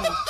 [0.00, 0.29] Okay.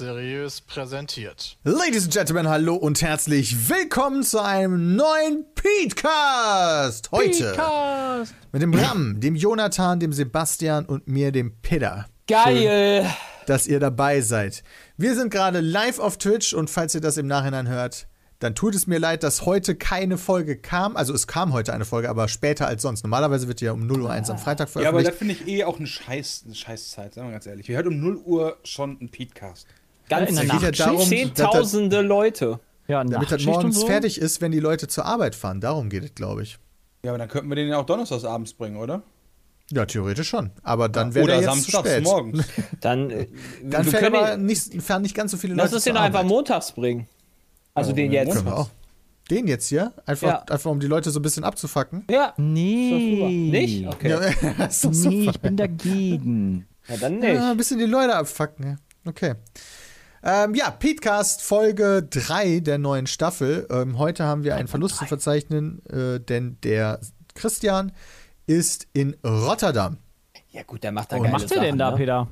[0.00, 1.58] Seriös präsentiert.
[1.62, 7.12] Ladies and Gentlemen, hallo und herzlich willkommen zu einem neuen Petecast.
[7.12, 7.54] Heute
[8.50, 12.06] mit dem Bram, dem Jonathan, dem Sebastian und mir, dem Peter.
[12.26, 13.06] Geil!
[13.46, 14.62] dass ihr dabei seid.
[14.96, 18.06] Wir sind gerade live auf Twitch und falls ihr das im Nachhinein hört,
[18.38, 20.96] dann tut es mir leid, dass heute keine Folge kam.
[20.96, 23.02] Also es kam heute eine Folge, aber später als sonst.
[23.02, 25.08] Normalerweise wird die ja um 0 Uhr 1 am Freitag Ja, aber veröffentlicht.
[25.08, 27.68] das finde ich eh auch eine Scheiß, eine Scheißzeit, sagen wir ganz ehrlich.
[27.68, 29.66] Wir hören um 0 Uhr schon einen Podcast.
[30.10, 32.60] Ganz in der Es geht ja darum, Zehntausende Leute.
[32.88, 33.86] Ja, damit das morgens so.
[33.86, 35.60] fertig ist, wenn die Leute zur Arbeit fahren.
[35.60, 36.58] Darum geht es, glaube ich.
[37.04, 39.02] Ja, aber dann könnten wir den ja auch donnerstags abends bringen, oder?
[39.72, 40.50] Ja, theoretisch schon.
[40.64, 42.02] Aber dann wäre Oder der jetzt zu samstags spät.
[42.04, 42.44] morgens.
[42.80, 43.28] Dann, äh,
[43.62, 46.72] Dann fährt aber nicht, fahren nicht ganz so viele Leute Lass uns den einfach montags
[46.72, 47.06] bringen.
[47.72, 48.32] Also den jetzt.
[48.34, 48.70] Können wir auch.
[49.30, 49.92] Den jetzt hier?
[50.06, 50.42] Einfach, Ja.
[50.50, 52.04] einfach um die Leute so ein bisschen abzufacken?
[52.10, 52.34] Ja.
[52.36, 53.48] Nee.
[53.52, 53.86] Nicht?
[53.86, 54.08] Okay.
[54.10, 54.20] Ja,
[54.58, 55.30] das Nee, super.
[55.30, 56.66] ich bin dagegen.
[56.88, 57.34] Ja, dann nicht.
[57.34, 58.66] Ja, ein bisschen die Leute abfacken.
[58.66, 58.76] ja.
[59.06, 59.34] Okay.
[60.22, 63.66] Ähm, ja, Petecast Folge 3 der neuen Staffel.
[63.70, 67.00] Ähm, heute haben wir einen Verlust zu verzeichnen, äh, denn der
[67.34, 67.92] Christian
[68.46, 69.96] ist in Rotterdam.
[70.50, 71.96] Ja gut, der macht da Und geile Was macht ihr denn da, ne?
[71.96, 72.28] Peter?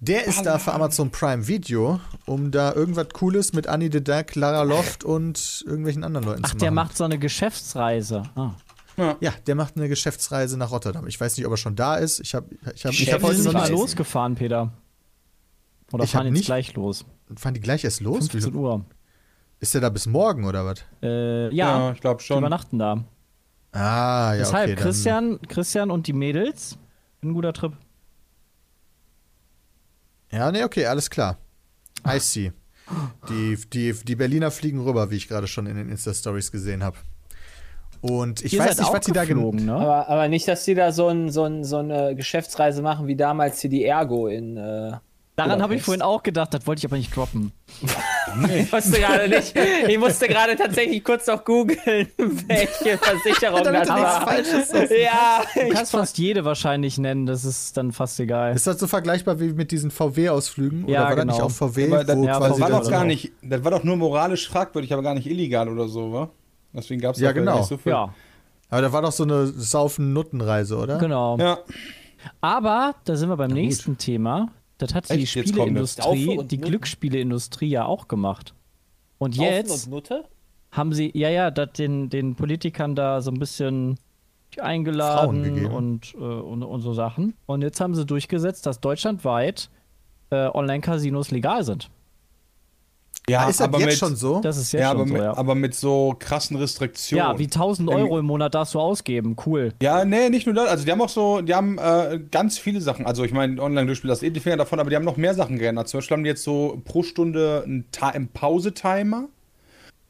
[0.00, 4.36] Der ist da für Amazon Prime Video, um da irgendwas Cooles mit Annie de Dack,
[4.36, 6.60] Lara Loft und irgendwelchen anderen Leuten Ach, zu machen.
[6.60, 8.22] der macht so eine Geschäftsreise.
[8.36, 8.52] Ah.
[9.20, 11.06] Ja, der macht eine Geschäftsreise nach Rotterdam.
[11.06, 12.20] Ich weiß nicht, ob er schon da ist.
[12.20, 13.70] Ich habe ich hab, ich hab heute noch nicht mal nicht.
[13.70, 14.72] losgefahren, Peter.
[15.92, 17.04] Oder Ich fahren jetzt nicht- gleich los?
[17.36, 18.28] Fahren die gleich erst los?
[18.28, 18.50] 15 Wieso?
[18.58, 18.84] Uhr.
[19.60, 20.84] Ist der da bis morgen oder was?
[21.02, 22.38] Äh, Ja, ja, ich glaube die schon.
[22.38, 23.04] übernachten da.
[23.72, 24.80] Ah, ja, Deshalb, okay.
[24.80, 26.78] Christian, Christian und die Mädels.
[27.22, 27.72] Ein guter Trip.
[30.30, 31.38] Ja, nee, okay, alles klar.
[32.06, 32.52] I see.
[33.28, 36.96] Die, die, die Berliner fliegen rüber, wie ich gerade schon in den Insta-Stories gesehen habe.
[38.00, 39.78] Und ich Ihr weiß nicht, was die da geflogen, genau.
[39.80, 39.84] ne?
[39.84, 43.16] Aber, aber nicht, dass die da so, ein, so, ein, so eine Geschäftsreise machen wie
[43.16, 44.56] damals hier die Ergo in.
[44.56, 44.92] Äh,
[45.38, 47.52] Daran habe ich vorhin auch gedacht, das wollte ich aber nicht droppen.
[48.56, 49.54] ich wusste gerade nicht.
[49.86, 54.90] Ich musste gerade tatsächlich kurz noch googeln, welche Versicherung Damit das war.
[54.90, 58.52] Ja, Du kannst fast jede wahrscheinlich nennen, das ist dann fast egal.
[58.52, 60.88] Ist das so vergleichbar wie mit diesen VW-Ausflügen?
[60.88, 61.32] Ja, Oder war das genau.
[61.34, 63.84] nicht auch VW, Aber das, ja, quasi das war doch gar nicht, das war doch
[63.84, 66.30] nur moralisch fragwürdig, aber gar nicht illegal oder so, wa?
[66.72, 67.58] Deswegen gab es Ja, genau.
[67.58, 67.92] nicht so viel.
[67.92, 68.12] Ja,
[68.70, 70.98] Aber da war doch so eine Saufen-Nuttenreise, oder?
[70.98, 71.38] genau.
[71.38, 71.58] Ja,
[72.40, 74.48] Aber da sind wir beim nächsten Thema.
[74.78, 75.26] Das hat die.
[75.26, 76.60] Spieleindustrie, die Nutten.
[76.60, 78.54] Glücksspieleindustrie ja auch gemacht.
[79.18, 80.24] Und Saufen jetzt und Nutte?
[80.70, 83.98] haben sie, ja, ja, das den, den Politikern da so ein bisschen
[84.60, 87.34] eingeladen und, äh, und, und so Sachen.
[87.46, 89.70] Und jetzt haben sie durchgesetzt, dass deutschlandweit
[90.30, 91.90] äh, Online-Casinos legal sind.
[93.28, 94.40] Ja Ah, ist das aber jetzt mit, schon so?
[94.40, 95.36] Das ist jetzt ja, aber, schon so, mit, ja.
[95.36, 97.24] aber mit so krassen Restriktionen.
[97.24, 99.36] Ja, wie 1000 Euro im Monat darfst du ausgeben.
[99.46, 99.72] Cool.
[99.82, 100.68] Ja, nee, nicht nur das.
[100.68, 103.06] Also die haben auch so, die haben äh, ganz viele Sachen.
[103.06, 105.34] Also ich meine, Online-Durchspiel, das ist eh die Finger davon, aber die haben noch mehr
[105.34, 105.88] Sachen geändert.
[105.88, 109.28] Zum Beispiel haben die jetzt so pro Stunde einen, einen Pause-Timer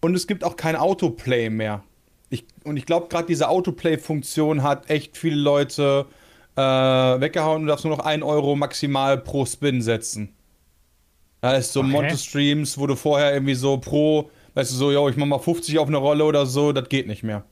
[0.00, 1.82] und es gibt auch kein Autoplay mehr.
[2.30, 6.06] Ich, und ich glaube, gerade diese Autoplay-Funktion hat echt viele Leute
[6.56, 7.62] äh, weggehauen.
[7.62, 10.34] Du darfst nur noch 1 Euro maximal pro Spin setzen.
[11.40, 11.88] Da ist so Okay.
[11.90, 15.78] Monte-Streams, wo du vorher irgendwie so pro, weißt du, so, yo, ich mach mal 50
[15.78, 17.44] auf eine Rolle oder so, das geht nicht mehr.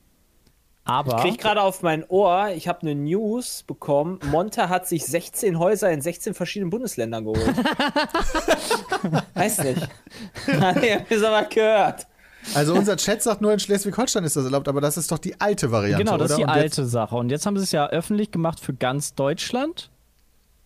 [0.88, 4.20] Aber Ich krieg gerade auf mein Ohr, ich habe eine News bekommen.
[4.30, 7.56] Monta hat sich 16 Häuser in 16 verschiedenen Bundesländern geholt.
[9.34, 9.88] Weiß nicht.
[10.46, 10.54] ich
[10.94, 12.06] hab das aber gehört.
[12.54, 15.40] Also unser Chat sagt nur, in Schleswig-Holstein ist das erlaubt, aber das ist doch die
[15.40, 16.46] alte Variante, Genau, das ist oder?
[16.46, 17.16] die Und jetzt- alte Sache.
[17.16, 19.90] Und jetzt haben sie es ja öffentlich gemacht für ganz Deutschland,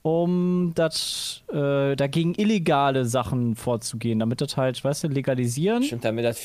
[0.03, 6.25] um das, äh, dagegen illegale Sachen vorzugehen, damit das halt, weißt du, legalisieren, Stimmt, damit
[6.25, 6.39] das.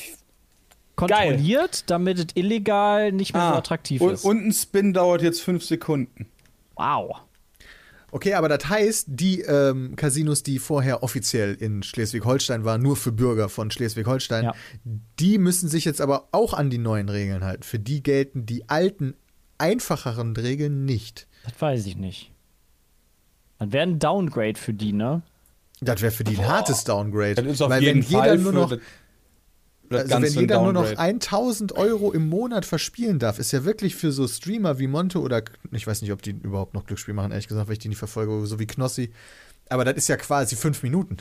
[0.94, 4.24] kontrolliert, damit es illegal nicht mehr so attraktiv Ah, und, ist.
[4.24, 6.26] und ein Spin dauert jetzt 5 Sekunden.
[6.76, 7.16] wow.
[8.12, 13.12] Okay, aber das heißt, die ähm, Casinos, die vorher offiziell in Schleswig-Holstein waren, nur für
[13.12, 14.54] Bürger von Schleswig-Holstein, Ja.
[15.18, 17.62] die müssen sich jetzt aber auch an die neuen Regeln halten.
[17.64, 19.14] Für die gelten die alten,
[19.58, 21.26] einfacheren Regeln nicht.
[21.44, 22.30] Das weiß ich nicht.
[23.58, 25.22] Dann wäre ein Downgrade für die, ne?
[25.80, 27.34] Das wäre für die ein hartes Downgrade.
[27.36, 28.72] Das ist auf Weil jeden wenn jeder Fall nur noch,
[29.90, 30.98] also wenn jeder nur noch Downgrade.
[30.98, 35.42] 1000 Euro im Monat verspielen darf, ist ja wirklich für so Streamer wie Monte oder
[35.72, 37.98] ich weiß nicht, ob die überhaupt noch Glücksspiel machen, ehrlich gesagt, weil ich die nicht
[37.98, 39.12] verfolge, so wie Knossi.
[39.68, 41.18] Aber das ist ja quasi fünf Minuten.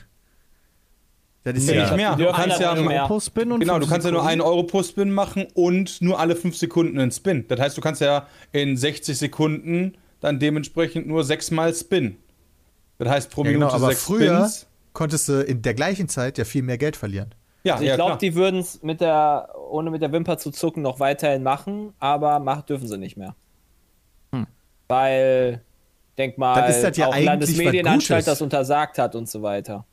[1.44, 1.84] Das ist Nee, ja.
[1.84, 2.16] nicht mehr.
[2.16, 3.06] Die Du kannst ja, mehr.
[3.06, 6.20] Pro Spin und genau, du kannst ja nur einen Euro pro Spin machen und nur
[6.20, 7.46] alle fünf Sekunden einen Spin.
[7.48, 12.18] Das heißt, du kannst ja in 60 Sekunden dann dementsprechend nur sechsmal Spin.
[12.98, 14.68] Das heißt pro Ja, genau, Minute aber sechs früher Spins.
[14.94, 17.34] konntest du in der gleichen Zeit ja viel mehr Geld verlieren.
[17.64, 20.52] Ja, Also ich ja, glaube, die würden es mit der, ohne mit der Wimper zu
[20.52, 23.36] zucken, noch weiterhin machen, aber machen dürfen sie nicht mehr.
[24.88, 25.64] Weil,
[26.18, 29.86] denk mal, Dann ist das ja auch Landesmedienanstalt das untersagt hat und so weiter.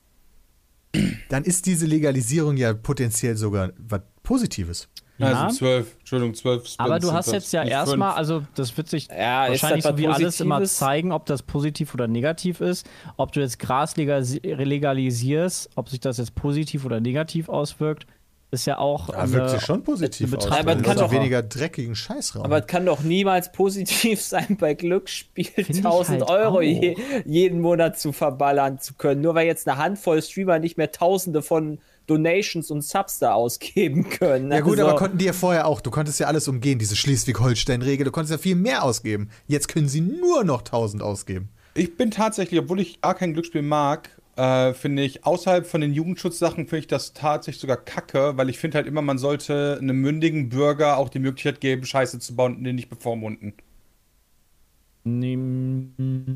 [1.30, 4.88] Dann ist diese Legalisierung ja potenziell sogar was Positives.
[5.22, 5.42] Ja, Ja.
[5.44, 6.78] also zwölf, Entschuldigung, zwölf Spins.
[6.78, 10.08] Aber du hast das, jetzt ja erstmal, also das wird sich Ja, wahrscheinlich so wie
[10.08, 10.78] was alles immer Positives?
[10.78, 12.86] zeigen, ob das positiv oder negativ ist.
[13.16, 18.06] Ob du jetzt Gras legalisi- legalisierst, ob sich das jetzt positiv oder negativ auswirkt,
[18.50, 19.08] ist ja auch.
[19.08, 20.46] Ja, eine- wirkt sich schon positiv aus.
[20.50, 22.44] Aber Du kann hast doch- weniger dreckigen Scheißraum.
[22.44, 27.60] Aber es kann doch niemals positiv sein, bei Glücksspiel ich 1000 halt Euro je, jeden
[27.62, 29.22] Monat zu verballern zu können.
[29.22, 34.08] Nur weil jetzt eine Handvoll Streamer nicht mehr Tausende von Donations und Subs da ausgeben
[34.10, 34.50] können.
[34.50, 35.80] ja gut, Also- aber konnten die ja vorher auch.
[35.80, 38.04] Du konntest ja alles umgehen, diese Schleswig-Holstein-Regel.
[38.04, 39.30] Du konntest ja viel mehr ausgeben.
[39.46, 41.48] Jetzt können sie nur noch 1000 ausgeben.
[41.74, 45.92] Ich bin tatsächlich, obwohl ich gar kein Glücksspiel mag, äh, finde ich, außerhalb von den
[45.92, 50.00] Jugendschutzsachen, finde ich das tatsächlich sogar kacke, weil ich finde halt immer, man sollte einem
[50.00, 53.54] mündigen Bürger auch die Möglichkeit geben, Scheiße zu bauen und den nicht bevormunden.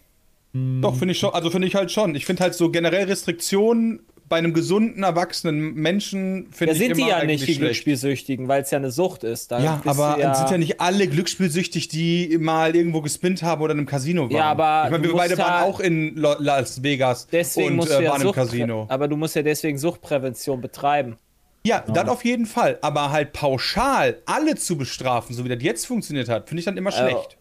[0.53, 2.13] Doch, finde ich schon, also finde ich halt schon.
[2.15, 4.01] Ich finde halt so generell Restriktionen
[4.31, 7.60] bei einem gesunden, erwachsenen Menschen, finde Ja, ich sind die ja nicht, die schlecht.
[7.60, 9.51] Glücksspielsüchtigen, weil es ja eine Sucht ist.
[9.51, 13.74] Da Ja, aber ja, sind ja nicht alle glücksspielsüchtig, die mal irgendwo gespinnt haben oder
[13.74, 14.31] in einem Casino waren.
[14.31, 18.01] Ja, aber ich meine, wir beide waren ja- auch in Las Vegas deswegen und äh,
[18.04, 18.86] ja waren im Casino.
[18.89, 21.18] Aber du musst ja deswegen Suchtprävention betreiben.
[21.66, 22.80] Ja, das auf jeden Fall.
[22.81, 26.78] Aber halt pauschal alle zu bestrafen, so wie das jetzt funktioniert hat, finde ich dann
[26.78, 27.38] immer schlecht.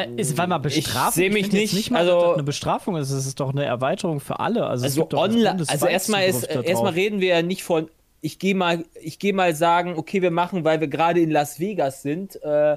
[0.00, 1.12] Äh, Ist, warte mal, Bestrafung?
[1.12, 3.10] seh mich find jetzt nicht, mal, also- eine Bestrafung ist.
[3.10, 4.66] Es ist doch eine Erweiterung für alle.
[4.66, 7.62] Also, es Also gibt doch jetzt online, also erstmal ist, erstmal reden wir ja nicht
[7.64, 7.88] von,
[8.20, 11.58] ich gehe mal, ich gehe mal sagen, okay, wir machen, weil wir gerade in Las
[11.60, 12.76] Vegas sind, äh,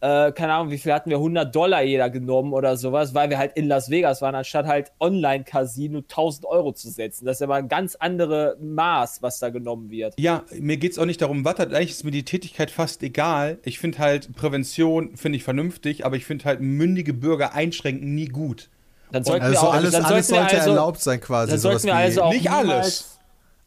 [0.00, 3.38] äh, keine Ahnung, wie viel hatten wir, 100 Dollar jeder genommen oder sowas, weil wir
[3.38, 7.24] halt in Las Vegas waren, anstatt halt Online-Casino 1000 Euro zu setzen.
[7.24, 10.14] Das ist ja mal ein ganz andere Maß, was da genommen wird.
[10.18, 13.02] Ja, mir geht es auch nicht darum, was das eigentlich ist mir die Tätigkeit fast
[13.02, 13.58] egal.
[13.64, 18.26] Ich finde halt Prävention finde ich vernünftig, aber ich finde halt mündige Bürger einschränken nie
[18.26, 18.68] gut.
[19.12, 21.50] Dann sollten wir Also auch, alles, dann alles sollten wir sollte also, erlaubt sein quasi.
[21.50, 23.15] dann sollten sowas wir also auch Nicht niemals, alles.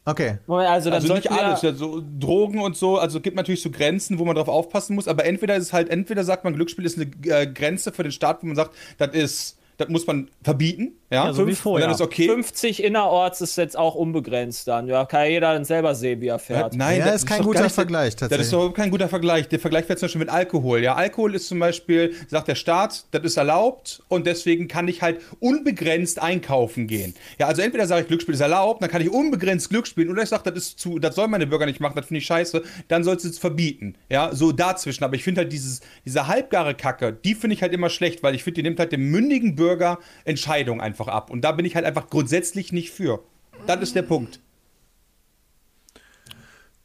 [0.04, 0.38] Okay.
[0.48, 4.18] Also dann Also nicht alles, ja, so Drogen und so, also gibt natürlich so Grenzen,
[4.18, 6.98] wo man drauf aufpassen muss, aber entweder ist es halt, entweder sagt man, Glücksspiel ist
[6.98, 10.92] eine äh, Grenze für den Staat, wo man sagt, das ist, das muss man verbieten,
[11.10, 11.86] ja, Ja, so wie und vorher.
[11.86, 12.26] dann ist okay.
[12.28, 14.86] 50 innerorts ist jetzt auch unbegrenzt dann.
[14.88, 16.74] Ja, kann ja jeder dann selber sehen, wie er fährt.
[16.74, 18.50] Äh, Nein, Ja, das ist kein guter nicht Vergleich, Das ist tatsächlich.
[18.50, 19.48] doch kein guter Vergleich.
[19.48, 20.82] Der Vergleich wäre zum Beispiel mit Alkohol.
[20.82, 25.02] Ja, Alkohol ist zum Beispiel, sagt der Staat, das ist erlaubt und deswegen kann ich
[25.02, 27.14] halt unbegrenzt einkaufen gehen.
[27.38, 30.22] Ja, also entweder sage ich, Glücksspiel ist erlaubt, dann kann ich unbegrenzt Glück spielen oder
[30.22, 32.62] ich sage, das ist zu, das sollen meine Bürger nicht machen, das finde ich scheiße,
[32.88, 33.94] dann sollst du es verbieten.
[34.08, 35.04] Ja, so dazwischen.
[35.04, 38.34] Aber ich finde halt dieses, diese halbgare Kacke, die finde ich halt immer schlecht, weil
[38.34, 41.30] ich finde, die nimmt halt dem mündigen Bürger Entscheidungen einfach ab.
[41.30, 43.20] Und da bin ich halt einfach grundsätzlich nicht für.
[43.66, 44.40] Das ist der Punkt.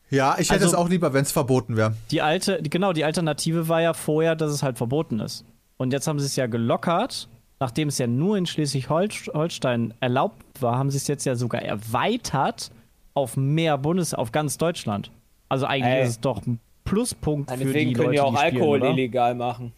[0.10, 1.96] Ja, ich hätte Also- es auch lieber, wenn es verboten wäre.
[2.12, 5.44] Die alte, die- genau, die Alternative war ja vorher, dass es halt verboten ist.
[5.78, 7.28] Und jetzt haben sie es ja gelockert.
[7.60, 12.70] Nachdem es ja nur in Schleswig-Holstein erlaubt war, haben sie es jetzt ja sogar erweitert
[13.14, 15.10] auf mehr Bundes, auf ganz Deutschland.
[15.48, 16.04] Also eigentlich Ey.
[16.04, 18.82] ist es doch ein Pluspunkt für Deswegen die können Leute, die auch die spielen, Alkohol
[18.82, 18.90] oder?
[18.92, 19.72] illegal machen.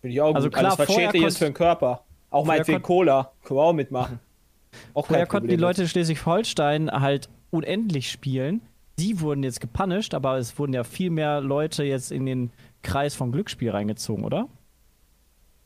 [0.00, 0.54] Finde ich auch Also gut.
[0.58, 2.02] klar, Alles, was schädlich ist für den Körper.
[2.30, 3.32] Auch Vorher meinetwegen Cola.
[3.44, 4.18] Können wir auch mitmachen.
[4.94, 8.62] Auch Vorher konnten die Leute in Schleswig-Holstein halt unendlich spielen.
[9.00, 13.16] Die wurden jetzt gepunished, aber es wurden ja viel mehr Leute jetzt in den Kreis
[13.16, 14.46] von Glücksspiel reingezogen, oder?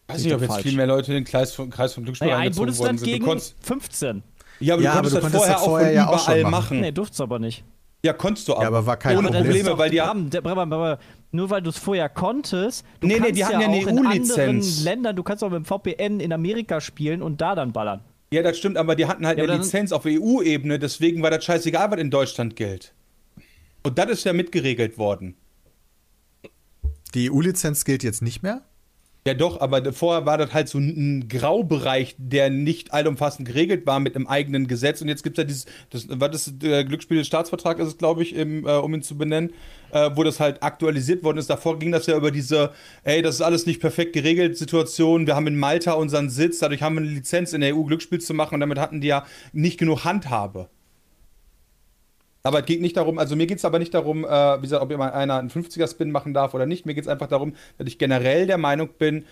[0.08, 0.62] weiß nicht, ob jetzt falsch.
[0.62, 3.12] viel mehr Leute in den Kreis von, Kreis von Glücksspiel Naja, ein eingezogen worden Bundesland
[3.12, 4.22] gegen konntest, 15.
[4.60, 6.18] ja, aber Ja, du aber konntest du das konntest vorher das auch vorher ja auch
[6.18, 6.50] schon überall machen.
[6.52, 6.80] machen.
[6.80, 7.64] Nee, durft's aber nicht.
[8.04, 8.62] Ja, konntest du aber.
[8.62, 9.44] Ja, aber war kein Ohne Problem.
[9.44, 10.98] Probleme, weil die haben, der, aber, aber,
[11.34, 13.82] nur weil du es vorher konntest, du Nee, nee, kannst die hatten ja eine auch
[13.82, 14.84] in anderen EU-Lizenz.
[14.84, 18.00] Ländern, du kannst auch mit dem VPN in Amerika spielen und da dann ballern.
[18.32, 21.44] Ja, das stimmt, aber die hatten halt Ja, eine Lizenz auf EU-Ebene, deswegen war das
[21.44, 22.94] scheißegal, was in Deutschland gilt.
[23.82, 25.36] Und das ist ja mitgeregelt worden.
[27.14, 28.62] Die EU-Lizenz gilt jetzt nicht mehr.
[29.26, 33.98] Ja, doch, aber vorher war das halt so ein Graubereich, der nicht allumfassend geregelt war
[33.98, 35.00] mit einem eigenen Gesetz.
[35.00, 38.34] Und jetzt gibt es ja dieses, das, was ist der Glücksspielstaatsvertrag, ist es, glaube ich,
[38.34, 39.54] im, äh, um ihn zu benennen,
[39.92, 41.48] äh, wo das halt aktualisiert worden ist.
[41.48, 45.26] Davor ging das ja über diese, ey, das ist alles nicht perfekt geregelt, Situation.
[45.26, 48.20] Wir haben in Malta unseren Sitz, dadurch haben wir eine Lizenz in der EU Glücksspiel
[48.20, 50.68] zu machen und damit hatten die ja nicht genug Handhabe.
[52.46, 54.82] Aber es geht nicht darum, also mir geht es aber nicht darum, äh, wie gesagt,
[54.82, 56.84] ob immer einer einen 50er-Spin machen darf oder nicht.
[56.84, 59.24] Mir geht es einfach darum, dass ich generell der Meinung bin,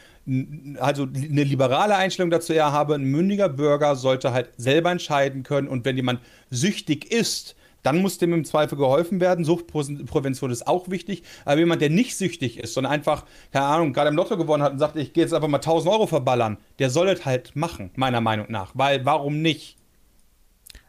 [0.79, 5.69] also eine liberale Einstellung dazu eher habe, ein mündiger Bürger sollte halt selber entscheiden können
[5.69, 9.45] und wenn jemand süchtig ist, dann muss dem im Zweifel geholfen werden.
[9.45, 11.23] Suchtprävention ist auch wichtig.
[11.45, 14.73] Aber jemand, der nicht süchtig ist, sondern einfach, keine Ahnung, gerade im Lotto gewonnen hat
[14.73, 17.91] und sagt, ich gehe jetzt einfach mal 1000 Euro verballern, der soll es halt machen,
[17.95, 18.71] meiner Meinung nach.
[18.73, 19.82] Weil, warum nicht?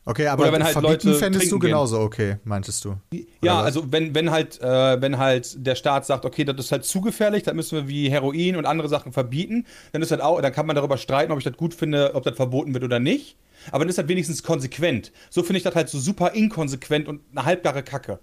[0.05, 1.69] Okay, aber Oder wenn halt verbieten Leute fändest du trinken gehen.
[1.69, 2.97] genauso okay, meintest du?
[3.41, 3.65] Ja, was?
[3.65, 6.99] also wenn, wenn halt, äh, wenn halt der Staat sagt, okay, das ist halt zu
[6.99, 10.51] gefährlich, dann müssen wir wie Heroin und andere Sachen verbieten, dann ist halt auch, dann
[10.51, 13.37] kann man darüber streiten, ob ich das gut finde, ob das verboten wird oder nicht.
[13.71, 15.13] Aber dann ist das wenigstens konsequent.
[15.29, 18.19] So finde ich das halt so super inkonsequent und eine halbgare Kacke.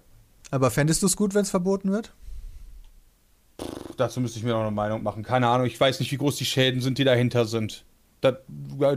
[0.51, 2.13] Aber fändest du es gut, wenn es verboten wird?
[3.97, 5.23] Dazu müsste ich mir noch eine Meinung machen.
[5.23, 7.85] Keine Ahnung, ich weiß nicht, wie groß die Schäden sind, die dahinter sind.
[8.21, 8.35] Das,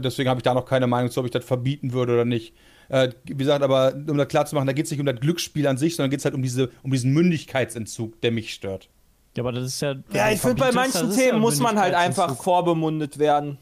[0.03, 2.53] deswegen habe ich da noch keine Meinung zu, ob ich das verbieten würde oder nicht.
[2.89, 5.19] Äh, wie gesagt, aber um das klar zu machen, da geht es nicht um das
[5.19, 8.89] Glücksspiel an sich, sondern geht es halt um, diese, um diesen Mündigkeitsentzug, der mich stört.
[9.35, 9.95] Ja, aber das ist ja.
[10.13, 13.57] Ja, ich finde, bei manchen ist ja Themen muss man halt einfach vorbemundet werden.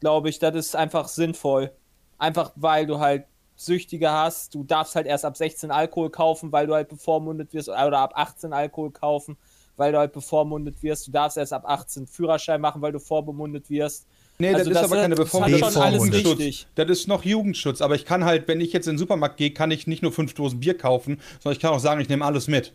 [0.00, 1.70] Glaube ich, das ist einfach sinnvoll.
[2.18, 3.24] Einfach weil du halt
[3.56, 4.54] Süchtige hast.
[4.54, 7.68] Du darfst halt erst ab 16 Alkohol kaufen, weil du halt bevormundet wirst.
[7.68, 9.36] Oder ab 18 Alkohol kaufen,
[9.76, 11.06] weil du halt bevormundet wirst.
[11.06, 14.06] Du darfst erst ab 18 Führerschein machen, weil du vorbemundet wirst.
[14.38, 15.62] Nee, Also das ist das aber keine hat schon Bevormundung.
[15.82, 16.38] alles Jugendschutz.
[16.38, 16.66] richtig.
[16.74, 17.80] Das ist noch Jugendschutz.
[17.80, 20.12] Aber ich kann halt, wenn ich jetzt in den Supermarkt gehe, kann ich nicht nur
[20.12, 22.72] fünf Dosen Bier kaufen, sondern ich kann auch sagen, ich nehme alles mit.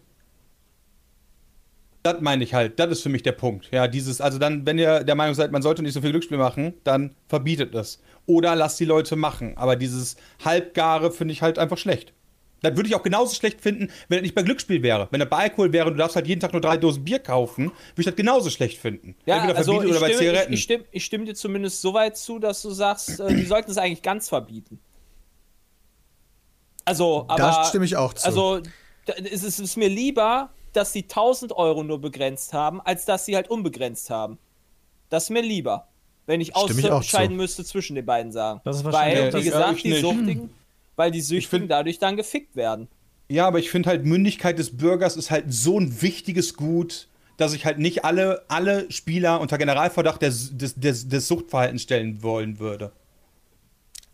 [2.02, 2.80] Das meine ich halt.
[2.80, 3.70] Das ist für mich der Punkt.
[3.72, 6.38] Ja, dieses, also dann, wenn ihr der Meinung seid, man sollte nicht so viel Glücksspiel
[6.38, 8.02] machen, dann verbietet es.
[8.26, 9.58] Oder lasst die Leute machen.
[9.58, 12.14] Aber dieses Halbgare finde ich halt einfach schlecht.
[12.62, 15.08] Das würde ich auch genauso schlecht finden, wenn das nicht bei Glücksspiel wäre.
[15.12, 17.20] Wenn das bei Alkohol wäre und du darfst halt jeden Tag nur drei Dosen Bier
[17.20, 19.16] kaufen, würde ich das genauso schlecht finden.
[19.26, 20.54] Ja, Entweder also verbieten ich oder bei stimme, ich, Zigaretten.
[20.54, 23.72] ich, stimme, ich stimme dir zumindest so weit zu, dass du sagst, äh, die sollten
[23.72, 24.80] es eigentlich ganz verbieten.
[26.86, 27.38] Also, aber.
[27.38, 28.26] Da stimme ich auch zu.
[28.26, 28.62] Also,
[29.06, 33.06] da- es ist, es ist mir lieber, dass sie 1000 Euro nur begrenzt haben, als
[33.06, 34.38] dass sie halt unbegrenzt haben.
[35.10, 35.88] Das ist mir lieber.
[36.26, 38.62] Wenn ich Stimme ausscheiden müsste zwischen den beiden Sagen.
[38.64, 40.02] Das ist wahrscheinlich Weil, auch das- wie gesagt, die nicht.
[40.02, 40.50] Suchtigen,
[41.00, 42.90] weil die Süchtigen find- dadurch dann gefickt werden.
[43.30, 47.54] Ja, aber ich finde halt, Mündigkeit des Bürgers ist halt so ein wichtiges Gut, dass
[47.54, 52.60] ich halt nicht alle, alle Spieler unter Generalverdacht des, des, des, des Suchtverhaltens stellen wollen
[52.60, 52.92] würde.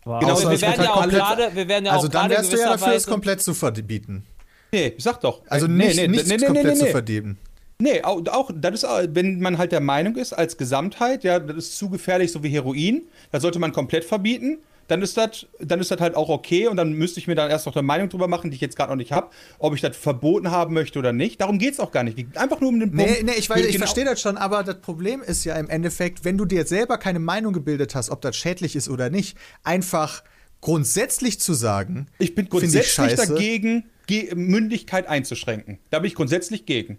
[0.04, 0.20] Wow.
[0.20, 2.28] Genau, wir es werden halt ja auch komplett- gerade, wir werden ja also auch dann
[2.28, 4.24] gerade wärst du ja dafür, es gewisserweise- komplett zu verbieten.
[4.72, 5.42] Nee, sag doch.
[5.48, 6.90] Also Äh, nicht, nee, nee, nicht nee, nee, komplett nee, zu nee.
[6.90, 7.38] verdienen.
[7.78, 11.40] Nee, auch, auch, das ist, auch- wenn man halt der Meinung ist, als Gesamtheit, ja,
[11.40, 13.02] das ist zu gefährlich, so wie Heroin,
[13.32, 16.76] das sollte man komplett verbieten, dann ist das, dann ist das halt auch okay und
[16.76, 18.90] dann müsste ich mir dann erst noch eine Meinung drüber machen, die ich jetzt gerade
[18.90, 21.40] noch nicht habe, ob ich das verboten haben möchte oder nicht.
[21.40, 22.36] Darum geht es auch gar nicht.
[22.36, 23.22] Einfach nur um den Nee, Punkt.
[23.24, 26.24] nee, ich weiß, ich Genau- verstehe das schon, aber das Problem ist ja im Endeffekt,
[26.24, 30.22] wenn du dir selber keine Meinung gebildet hast, ob das schädlich ist oder nicht, einfach
[30.60, 33.34] grundsätzlich zu sagen, Ich bin grundsätzlich scheiße.
[33.34, 35.78] dagegen, Ge Mündigkeit einzuschränken.
[35.90, 36.98] Da bin ich grundsätzlich gegen.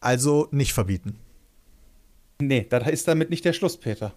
[0.00, 1.18] Also nicht verbieten.
[2.40, 4.14] Nee, da ist damit nicht der Schluss, Peter.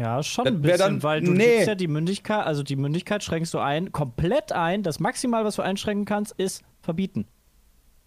[0.00, 1.62] Ja, schon Das ein bisschen, dann- weil du nee.
[1.64, 4.82] ja die Mündigkeit, also die Mündigkeit schränkst du ein, komplett ein.
[4.82, 7.26] Das Maximal, was du einschränken kannst, ist verbieten.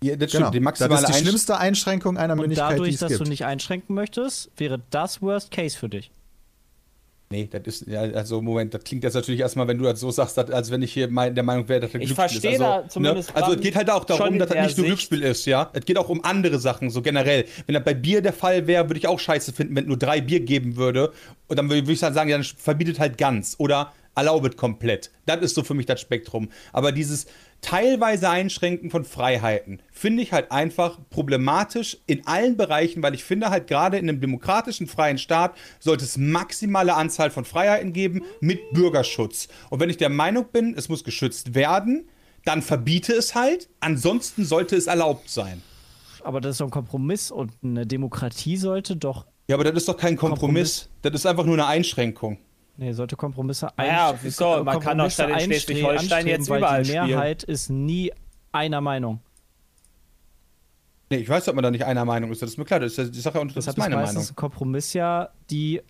[0.04, 0.50] Ja, das Genau.
[0.50, 3.22] Die das maximale ist die schlimmste Einschränkung einer Und Mündigkeit, die dadurch, es dass gibt.
[3.26, 6.12] du nicht einschränken möchtest, wäre das Worst Case für dich.
[7.30, 10.38] Nee, das ist, also Moment, das klingt jetzt natürlich erstmal, wenn du das so sagst,
[10.38, 12.62] dass, als wenn ich hier mein, der Meinung wäre, dass das Ich Glücksspiel verstehe ist.
[12.62, 13.36] Also, da zumindest Ne?
[13.42, 15.70] Also es geht halt auch darum, dass das nicht nur Glücksspiel ist, ja.
[15.74, 17.46] Es geht auch um andere Sachen, so generell.
[17.66, 19.98] Wenn das bei Bier der Fall wäre, würde ich auch scheiße finden, wenn es nur
[19.98, 21.12] drei Bier geben würde.
[21.48, 23.56] Und dann würde ich halt sagen, ja, dann verbietet halt ganz.
[23.58, 25.12] Oder erlaubet komplett.
[25.26, 26.50] Das ist so für mich das Spektrum.
[26.72, 27.26] Aber dieses
[27.62, 33.50] teilweise Einschränken von Freiheiten finde ich halt einfach problematisch in allen Bereichen, weil ich finde
[33.50, 38.60] halt gerade in einem demokratischen freien Staat sollte es maximale Anzahl von Freiheiten geben mit
[38.74, 39.48] Bürgerschutz.
[39.70, 42.08] Und wenn ich der Meinung bin, es muss geschützt werden,
[42.46, 43.70] dann verbiete es halt.
[43.80, 45.62] Ansonsten sollte es erlaubt sein.
[46.24, 49.88] Aber das ist so ein Kompromiss und eine Demokratie sollte doch, Ja, aber das ist
[49.88, 50.90] doch kein Kompromiss.
[51.02, 52.38] Das ist einfach nur eine Einschränkung.
[52.78, 54.64] Nee, sollte Kompromisse Naja, einst- wieso?
[54.64, 57.08] Man kann doch Kompromisse statt in Schleswig-Holstein jetzt überall weil die spielen.
[57.08, 58.12] Mehrheit ist nie
[58.52, 59.20] einer Meinung.
[61.10, 62.42] Nee, ich weiß, ob man da nicht einer Meinung ist.
[62.42, 62.80] Das ist mir klar.
[62.80, 64.30] Das ist ja die Sache und das Deshalb ist meine ist meistens Meinung.
[64.32, 65.82] ein Kompromiss ja die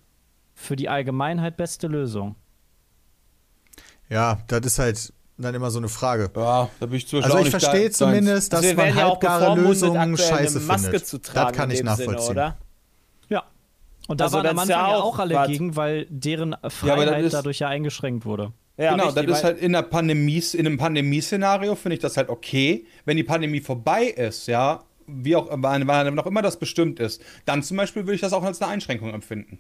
[0.54, 2.36] für die Allgemeinheit beste Lösung.
[4.10, 6.30] Ja, das ist halt dann immer so eine Frage.
[6.36, 9.60] Ja, da bin ich zum Also ich verstehe da- zumindest, dass Also man ja halbgare
[9.60, 11.08] Lösungen scheiße Maske findet.
[11.08, 11.48] zu tragen.
[11.50, 12.20] das kann ich nachvollziehen.
[12.20, 12.44] Sinne, oder?
[12.44, 12.58] Ja.
[14.08, 15.48] Und da Also waren am ja Anfang ja auch auch alle was.
[15.48, 18.52] gegen, weil deren Freiheit das ist- dadurch ja eingeschränkt wurde.
[18.76, 22.18] Ja, genau, richtig, das ist halt in, der Pandemie, in einem Pandemieszenario finde ich das
[22.18, 22.86] halt okay.
[23.06, 27.22] Wenn die Pandemie vorbei ist, ja, wie auch wann wann auch immer das bestimmt ist,
[27.46, 29.60] dann zum Beispiel würde ich das auch als eine Einschränkung empfinden.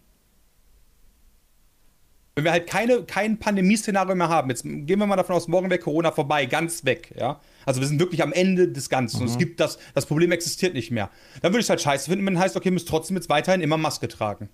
[2.35, 5.69] Wenn wir halt keine, kein Pandemieszenario mehr haben, jetzt gehen wir mal davon aus, morgen
[5.69, 7.39] wäre Corona vorbei, ganz weg, ja.
[7.65, 9.21] Also wir sind wirklich am Ende des Ganzen.
[9.21, 11.09] Und es gibt das, das Problem existiert nicht mehr.
[11.41, 13.61] Dann würde ich es halt scheiße finden, wenn heißt, okay, ihr müsst trotzdem jetzt weiterhin
[13.61, 14.49] immer Maske tragen.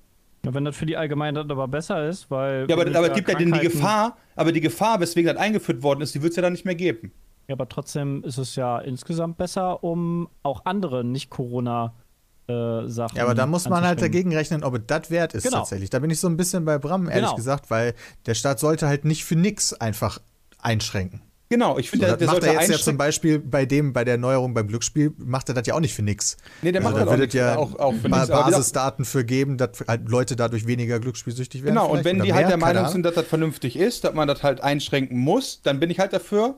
[0.46, 2.66] Ja, wenn das für die Allgemeinheit aber besser ist, weil.
[2.70, 5.38] Ja, aber, aber ja es gibt ja denn die Gefahr, aber die Gefahr, weswegen das
[5.42, 7.12] eingeführt worden ist, die wird es ja dann nicht mehr geben.
[7.50, 13.18] Ja, aber trotzdem ist es ja insgesamt besser, um auch andere Nicht-Corona-Sachen.
[13.18, 15.58] Ja, aber da muss man halt dagegen rechnen, ob es das wert ist Genau.
[15.58, 15.89] tatsächlich.
[15.89, 17.36] Da bin ich so ein bisschen bei Bram, ehrlich Genau.
[17.36, 17.94] gesagt, weil
[18.25, 20.20] der Staat sollte halt nicht für nix einfach
[20.60, 21.22] einschränken.
[21.51, 22.98] Genau, ich finde, So, der, das der macht er jetzt ja zum.
[22.98, 26.03] Beispiel bei dem, bei der Neuerung beim Glücksspiel, macht er das ja auch nicht für
[26.03, 26.38] nix.
[26.62, 29.25] Nee, der Also macht da das auch wird ja auch- auch für nix, Basisdaten für
[29.25, 31.74] geben, dass halt Leute dadurch weniger glücksspielsüchtig werden.
[31.74, 34.44] Genau, und wenn die halt der Meinung sind, dass das vernünftig ist, dass man das
[34.44, 36.56] halt einschränken muss, dann bin ich halt dafür.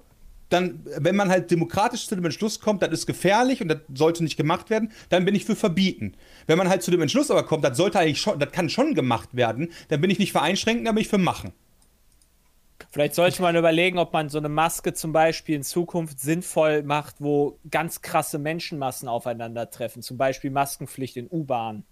[0.49, 4.21] Dann, wenn man halt demokratisch zu dem Entschluss kommt, das ist gefährlich und das sollte
[4.21, 6.15] nicht gemacht werden, dann bin ich für verbieten.
[6.47, 8.93] Wenn man halt zu dem Entschluss aber kommt, das sollte eigentlich schon, das kann schon
[8.93, 11.53] gemacht werden, dann bin ich nicht für einschränken, dann bin ich für machen.
[12.89, 17.15] Vielleicht sollte man überlegen, ob man so eine Maske zum Beispiel in Zukunft sinnvoll macht,
[17.19, 20.01] wo ganz krasse Menschenmassen aufeinandertreffen.
[20.01, 21.83] Zum Beispiel Maskenpflicht in U-Bahn.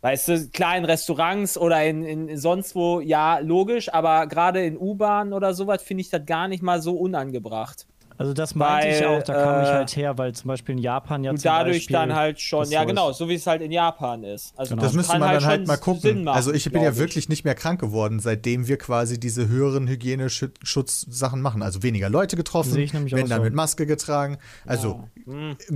[0.00, 4.76] Weißt du, klar in Restaurants oder in, in sonst wo, ja, logisch, aber gerade in
[4.76, 7.86] U-Bahn oder sowas finde ich das gar nicht mal so unangebracht.
[8.18, 10.82] Also, das meinte ich Weil, auch, da kam ich halt her, weil zum Beispiel in
[10.82, 13.62] Japan ja Und zum dadurch Beispiel dann halt schon, ja genau, so wie es halt
[13.62, 14.52] in Japan ist.
[14.56, 14.82] Also Genau.
[14.82, 16.24] Das müsste man dann schon halt mal gucken.
[16.24, 19.48] machen, also ich bin ja glaub wirklich nicht mehr krank geworden, seitdem wir quasi diese
[19.48, 21.62] höheren Hygieneschutzsachen machen.
[21.62, 23.44] Also weniger Leute getroffen, ich wenn dann so.
[23.44, 24.38] mit Maske getragen.
[24.66, 25.04] Also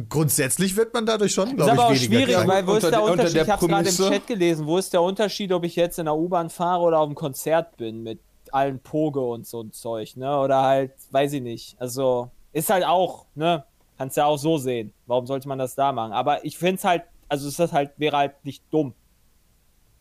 [0.09, 2.49] grundsätzlich wird man dadurch schon, glaube ich, aber auch weniger schwierig, krank.
[2.49, 3.35] weil wo ist Unter der der- unter Unterschied?
[3.37, 6.05] der Ich habe gerade im Chat gelesen, wo ist der Unterschied, ob ich jetzt in
[6.05, 8.21] der U-Bahn fahre oder auf dem Konzert bin mit
[8.57, 10.41] allen Poge und so ein Zeug, ne?
[10.41, 11.77] Oder halt, weiß ich nicht.
[11.79, 13.65] Also, ist halt auch, ne?
[13.99, 14.93] Kannst ja auch so sehen.
[15.07, 16.13] Warum sollte man das da machen?
[16.13, 18.95] Aber ich finde es halt, also ist das halt, wäre halt nicht dumm,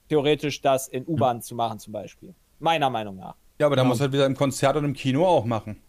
[0.09, 2.33] theoretisch das in U-Bahn zu machen zum Beispiel.
[2.59, 3.35] Meiner Meinung nach.
[3.59, 5.81] Ja, aber da muss halt wieder im Konzert und im Kino auch machen.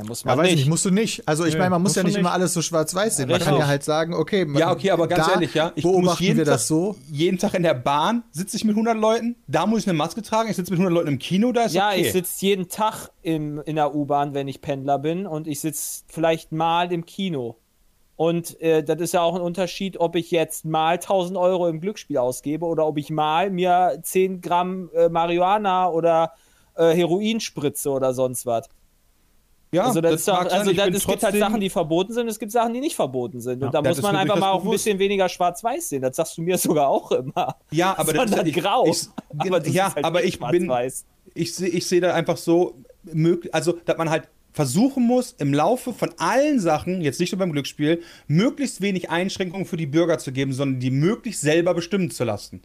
[0.00, 0.64] Ja, muss Ja, man weiß ich nicht.
[0.64, 1.28] nicht, musst du nicht.
[1.28, 2.34] Also ich meine, man muss ja du nicht immer nicht.
[2.34, 3.26] alles so schwarz-weiß sehen.
[3.28, 3.50] Man Richtig.
[3.50, 5.72] kann ja halt sagen, okay, man, Ja, okay, aber ganz da ehrlich, ja.
[5.74, 6.96] Ich beobachten jeden wir Tag, das so.
[7.10, 10.22] Jeden Tag in der Bahn sitze ich mit 100 Leuten, da muss ich eine Maske
[10.22, 12.00] tragen, ich sitze mit 100 Leuten im Kino, da ist Ja, okay.
[12.00, 16.02] ich sitze jeden Tag im, in der U-Bahn, wenn ich Pendler bin, und ich sitze
[16.08, 17.56] vielleicht mal im Kino.
[18.16, 21.80] Und äh, das ist ja auch ein Unterschied, ob ich jetzt mal 1000 Euro im
[21.80, 26.32] Glücksspiel ausgebe oder ob ich mal mir 10 Gramm äh, Marihuana oder
[26.74, 28.68] äh, Heroin spritze oder sonst was.
[29.72, 32.38] Ja, also das, ist doch, also das, es gibt halt Sachen, die verboten sind, es
[32.38, 33.60] gibt Sachen, die nicht verboten sind.
[33.60, 36.02] Ja, und da das muss man einfach mal auch ein bisschen weniger schwarz-weiß sehen.
[36.02, 37.56] Das sagst du mir sogar auch immer.
[37.70, 38.86] Ja, aber das ist Sondern ja- grau.
[38.86, 40.70] Ich, Aber das ja, halt aber ich bin,
[41.34, 45.54] ich sehe ich sehe da einfach so möglich, also dass man halt versuchen muss, im
[45.54, 50.18] Laufe von allen Sachen, jetzt nicht nur beim Glücksspiel, möglichst wenig Einschränkungen für die Bürger
[50.18, 52.62] zu geben, sondern die möglichst selber bestimmen zu lassen.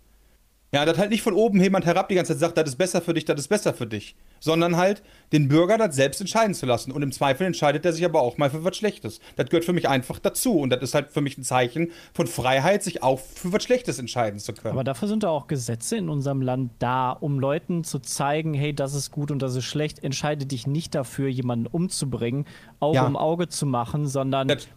[0.76, 3.02] Ja, dass halt nicht von oben jemand herab die ganze Zeit sagt, das ist besser
[3.02, 6.66] für dich, das ist besser für dich, sondern halt den Bürger das selbst entscheiden zu
[6.66, 6.92] lassen.
[6.92, 9.22] Und im Zweifel entscheidet er sich aber auch mal für was Schlechtes.
[9.38, 10.60] Das gehört für mich einfach dazu.
[10.60, 14.00] Und das ist halt für mich ein Zeichen von Freiheit, sich auch für was Schlechtes
[14.00, 14.74] entscheiden zu können.
[14.74, 18.74] Aber dafür sind da auch Gesetze in unserem Land da, um Leuten zu zeigen, hey,
[18.76, 20.04] das ist gut und das ist schlecht.
[20.04, 22.46] Entscheide dich nicht dafür, jemanden umzubringen,
[22.82, 23.08] Auge Ja.
[23.08, 24.68] um Auge zu machen, sondern Das-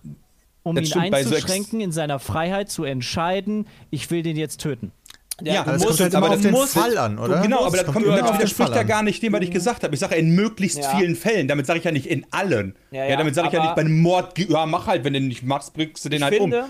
[0.63, 4.37] um das ihn stimmt, bei so einzuschränken, in seiner Freiheit zu entscheiden, ich will den
[4.37, 4.93] jetzt töten.
[5.41, 7.41] Ja, du Aber es kommt halt aber auf das den muss- Fall an, oder?
[7.41, 9.85] Genau, aber das, kommt kommt, immer das widerspricht ja gar nicht dem, was ich gesagt
[9.85, 9.95] habe.
[9.95, 10.91] Ich sage in möglichst Ja.
[10.97, 11.47] vielen Fällen.
[11.47, 12.75] Damit sage ich ja nicht in allen.
[12.91, 15.13] Ja, Ja, ja, damit sage ich ja nicht bei einem Mord, ja, mach halt, wenn
[15.13, 16.69] du den nicht machst, bringst du den ich halt finde, um.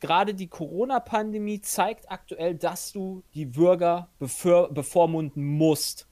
[0.00, 6.06] gerade die Corona-Pandemie zeigt aktuell, dass du die Bürger bevor, bevormunden musst.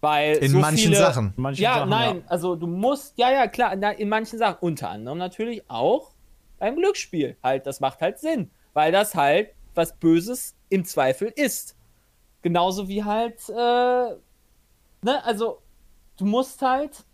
[0.00, 1.34] Weil In so manchen viele, Sachen.
[1.54, 2.22] Ja, Sachen, nein, ja.
[2.26, 6.10] also du musst, ja, ja, klar, in manchen Sachen, unter anderem natürlich auch
[6.58, 7.36] beim Glücksspiel.
[7.44, 11.76] Halt, das macht halt Sinn, weil das halt was Böses im Zweifel ist.
[12.42, 15.62] Genauso wie halt, äh, ne, also
[16.16, 17.04] du musst halt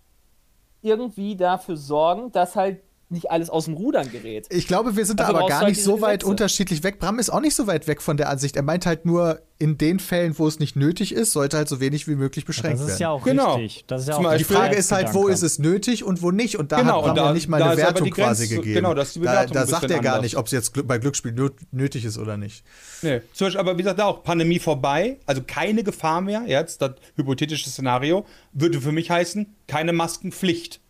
[0.83, 4.47] irgendwie dafür sorgen, dass halt nicht alles aus dem Rudern gerät.
[4.51, 6.27] Ich glaube, wir sind da Also aber gar halt nicht so weit Gesetze.
[6.31, 6.99] unterschiedlich weg.
[6.99, 8.57] Bram ist auch nicht so weit weg von der Ansicht.
[8.57, 11.79] Er meint halt nur, in den Fällen, wo es nicht nötig ist, sollte halt so
[11.79, 13.01] wenig wie möglich beschränkt Das ist werden.
[13.03, 13.55] ja auch Genau.
[13.55, 13.85] richtig.
[13.87, 16.21] Das ist ja Zum auch Beispiel- die Frage ist halt, wo ist es nötig und
[16.21, 16.57] wo nicht.
[16.59, 18.47] Und da Genau, hat Bram da- ja nicht mal da eine Wertung die Grenze quasi
[18.47, 18.75] so- gegeben.
[18.75, 20.23] genau, da ist die da, Bewertung da ein sagt er gar anders.
[20.25, 22.65] nicht, ob es jetzt bei Glücksspiel nöt- nötig ist oder nicht.
[23.03, 23.21] Nee.
[23.33, 26.93] Zum Beispiel, aber wie gesagt, da auch Pandemie vorbei, also keine Gefahr mehr, jetzt das
[27.15, 30.81] hypothetische Szenario, würde für mich heißen, keine Maskenpflicht.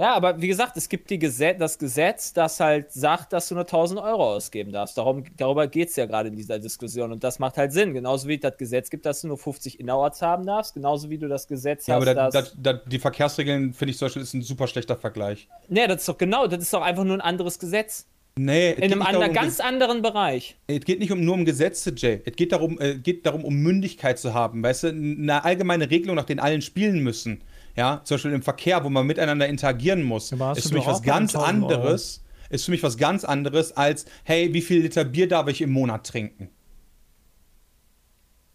[0.00, 3.54] Ja, aber wie gesagt, es gibt die Gesetz, das Gesetz, das halt sagt, dass du
[3.54, 4.96] nur 1000 Euro ausgeben darfst.
[4.96, 7.12] Darum, darüber geht es ja gerade in dieser Diskussion.
[7.12, 7.92] Und das macht halt Sinn.
[7.92, 10.72] Genauso wie das Gesetz gibt, dass du nur 50 innerorts haben darfst.
[10.72, 12.44] Genauso wie du das Gesetz Ja, hast, aber das, dass.
[12.54, 15.48] das, das, die Verkehrsregeln, finde ich zum Beispiel, ist ein super schlechter Vergleich.
[15.68, 18.06] nee, das ist doch genau, das ist doch einfach nur ein anderes Gesetz.
[18.38, 20.56] Nee, In einem anderen, darum, ganz anderen Bereich.
[20.66, 22.22] Es geht nicht um, nur um Gesetze, Jay.
[22.24, 24.62] Es geht darum, äh, geht darum, um Mündigkeit zu haben.
[24.62, 27.42] Weißt du, eine allgemeine Regelung, nach denen allen spielen müssen.
[27.76, 31.34] Ja, zum Beispiel im Verkehr, wo man miteinander interagieren muss, ist für mich was ganz
[31.34, 31.72] 1000 Euro.
[31.74, 32.22] anderes.
[32.50, 35.70] Ist für mich was ganz anderes als, hey, wie viel Liter Bier darf ich im
[35.70, 36.50] Monat trinken?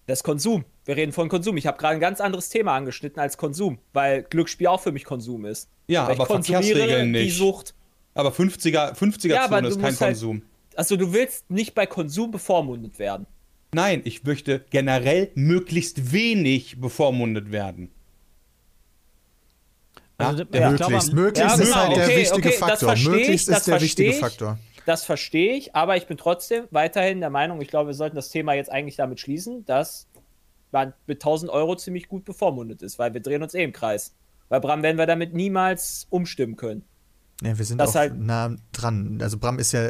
[0.08, 0.66] Das ist Konsum.
[0.84, 1.58] Wir reden von Konsum.
[1.58, 5.04] Ich habe gerade ein ganz anderes Thema angeschnitten als Konsum, weil Glücksspiel auch für mich
[5.06, 5.70] Konsum ist.
[5.88, 7.38] Ja, weil aber Verkehrsregeln die nicht.
[7.38, 7.74] Sucht.
[8.14, 10.42] Aber 50er, 50er Ja, aber ist kein halt- Konsum.
[10.76, 13.26] Also du willst nicht bei Konsum bevormundet werden.
[13.74, 17.92] Nein, ich möchte generell möglichst wenig bevormundet werden.
[20.18, 21.10] Also, Ja, möglichst.
[21.10, 22.94] glaube, möglichst Ja, ist halt der okay, wichtige okay, das Faktor.
[22.94, 24.20] ich, möglichst das ist der wichtige ich.
[24.20, 24.58] Faktor.
[24.86, 28.30] Das verstehe ich, aber ich bin trotzdem weiterhin der Meinung, ich glaube, wir sollten das
[28.30, 30.08] Thema jetzt eigentlich damit schließen, dass
[30.72, 34.14] man mit 1000 Euro ziemlich gut bevormundet ist, weil wir drehen uns eh im Kreis.
[34.48, 36.84] Bei Bram werden wir damit niemals umstimmen können.
[37.44, 39.20] Ja, wir sind Das auch halt- nah dran.
[39.22, 39.90] Also Bram ist ja,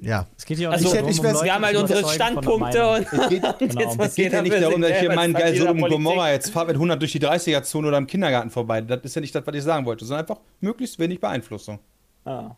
[0.00, 0.26] ja.
[0.36, 2.08] Es geht hier auch Also, nicht ich- darum, ich um Leute Wir haben halt unsere
[2.08, 3.80] Standpunkte und, Es geht, Genau.
[3.80, 5.90] jetzt es geht ja nicht darum, dass ich hier meinen geil Sodom und.
[5.90, 8.80] Gomorra jetzt fahrt mit 100 durch die 30er-Zone oder im Kindergarten vorbei.
[8.80, 11.78] Das ist ja nicht das, was ich sagen wollte, sondern einfach möglichst wenig Beeinflussung.
[12.24, 12.56] Ah,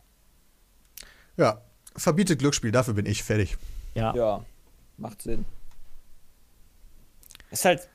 [1.37, 1.61] Ja,
[1.95, 3.57] verbietet Glücksspiel, dafür bin ich fertig.
[3.95, 4.15] Ja.
[4.17, 4.43] ja,
[4.97, 5.45] macht Sinn.
[7.51, 7.87] Ist halt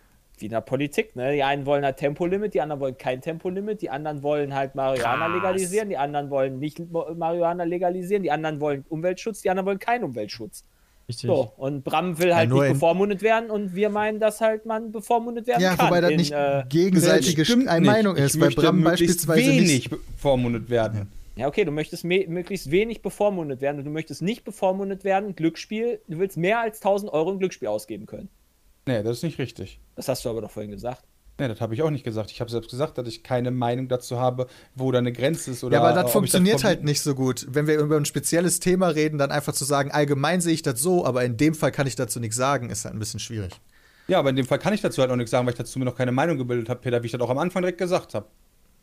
[0.41, 1.33] wie in der Politik, ne?
[1.33, 5.27] Die einen wollen halt Tempolimit, die anderen wollen kein Tempolimit, die anderen wollen halt Marihuana
[5.27, 5.35] Krass.
[5.35, 10.03] legalisieren, die anderen wollen nicht Marihuana legalisieren, die anderen wollen Umweltschutz, die anderen wollen keinen
[10.03, 10.63] Umweltschutz.
[11.09, 11.27] Richtig.
[11.29, 14.91] So, und Bram will halt nur nicht bevormundet werden und wir meinen, dass halt man
[14.91, 15.87] bevormundet werden Ja, kann.
[15.87, 17.85] wobei das in, nicht äh, gegenseitige eine nicht.
[17.87, 18.37] Meinung ist.
[18.39, 19.89] Bei Bram beispielsweise wenig nicht.
[19.89, 21.09] bevormundet werden.
[21.37, 26.01] Ja, okay, du möchtest möglichst wenig bevormundet werden und du möchtest nicht bevormundet werden, Glücksspiel,
[26.07, 28.27] du willst mehr als 1000 Euro in Glücksspiel ausgeben können.
[28.87, 29.79] Nee, das ist nicht richtig.
[29.95, 31.03] Das hast du aber doch vorhin gesagt.
[31.39, 32.31] Nee, das habe ich auch nicht gesagt.
[32.31, 35.63] Ich habe selbst gesagt, dass ich keine Meinung dazu habe, wo da eine Grenze ist.
[35.63, 37.45] Oder Ja, aber das funktioniert verbieten- halt nicht so gut.
[37.49, 40.79] Wenn wir über ein spezielles Thema reden, dann einfach zu sagen, allgemein sehe ich das
[40.79, 43.53] so, aber in dem Fall kann ich dazu nichts sagen, ist halt ein bisschen schwierig.
[44.07, 45.77] Ja, aber in dem Fall kann ich dazu halt auch nichts sagen, weil ich dazu
[45.77, 48.15] mir noch keine Meinung gebildet habe, Peter, wie ich das auch am Anfang direkt gesagt
[48.15, 48.25] habe.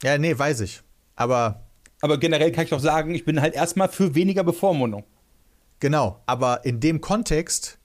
[0.05, 0.81] Ja, nee, weiß ich.
[1.17, 1.65] Aber
[2.03, 5.03] Aber generell kann ich doch sagen, ich bin halt erstmal für weniger Bevormundung.
[5.81, 7.79] genau, aber in dem Kontext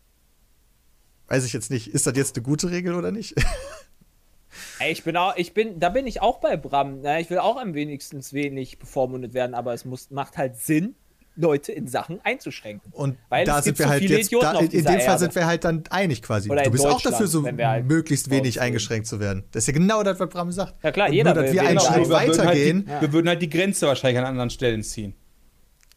[1.29, 3.35] weiß ich jetzt nicht, ist das jetzt eine gute Regel oder nicht?
[4.79, 7.01] Ey, ich bin auch, ich bin, da bin ich auch bei Bram.
[7.01, 7.21] Ne?
[7.21, 10.95] Ich will auch am wenigsten wenig bevormundet werden, aber es muss, macht halt Sinn,
[11.35, 12.91] Leute in Sachen einzuschränken.
[12.91, 15.19] Und Weil da es sind gibt wir so halt jetzt, da, in, dem Fall Erde.
[15.19, 16.49] sind wir halt dann einig quasi.
[16.49, 19.43] Oder du bist auch dafür, so wir halt möglichst wenig eingeschränkt zu werden.
[19.51, 20.83] Das ist ja genau das, was Bram sagt.
[20.83, 22.09] Ja, klar, Und jeder nur, dass will wir einen Schritt einschränken.
[22.09, 25.13] würden halt weitergehen, die, wir würden halt die Grenze wahrscheinlich an anderen Stellen ziehen.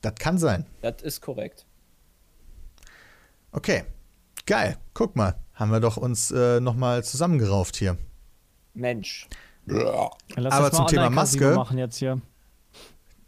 [0.02, 0.66] das kann sein.
[0.82, 1.66] Das ist korrekt.
[3.52, 3.84] Okay,
[4.46, 4.76] geil.
[4.94, 7.96] Guck mal, haben wir doch uns äh, nochmal zusammengerauft hier.
[8.74, 9.28] Mensch.
[9.66, 11.55] Lass Aber uns zum Thema Maske.
[11.55, 12.20] machen jetzt hier.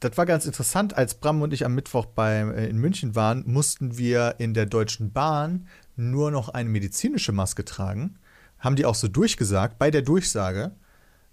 [0.01, 3.45] Das war ganz interessant, als Bram und ich am Mittwoch bei, äh, in München waren,
[3.47, 8.19] mussten wir in der Deutschen Bahn nur noch eine medizinische Maske tragen.
[8.59, 10.73] Haben die auch so durchgesagt, bei der Durchsage,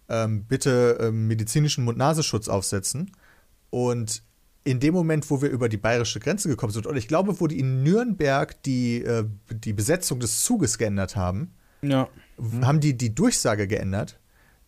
[0.08, 3.12] ähm, bitte ähm, medizinischen Mund-Nasenschutz aufsetzen.
[3.70, 4.24] Und
[4.64, 7.48] in dem Moment, wo wir über die bayerische Grenze gekommen sind, und ich glaube, wo
[7.48, 12.08] die in Nürnberg die, äh, die Besetzung des Zuges geändert haben, Ja.
[12.62, 14.20] haben die die Durchsage geändert,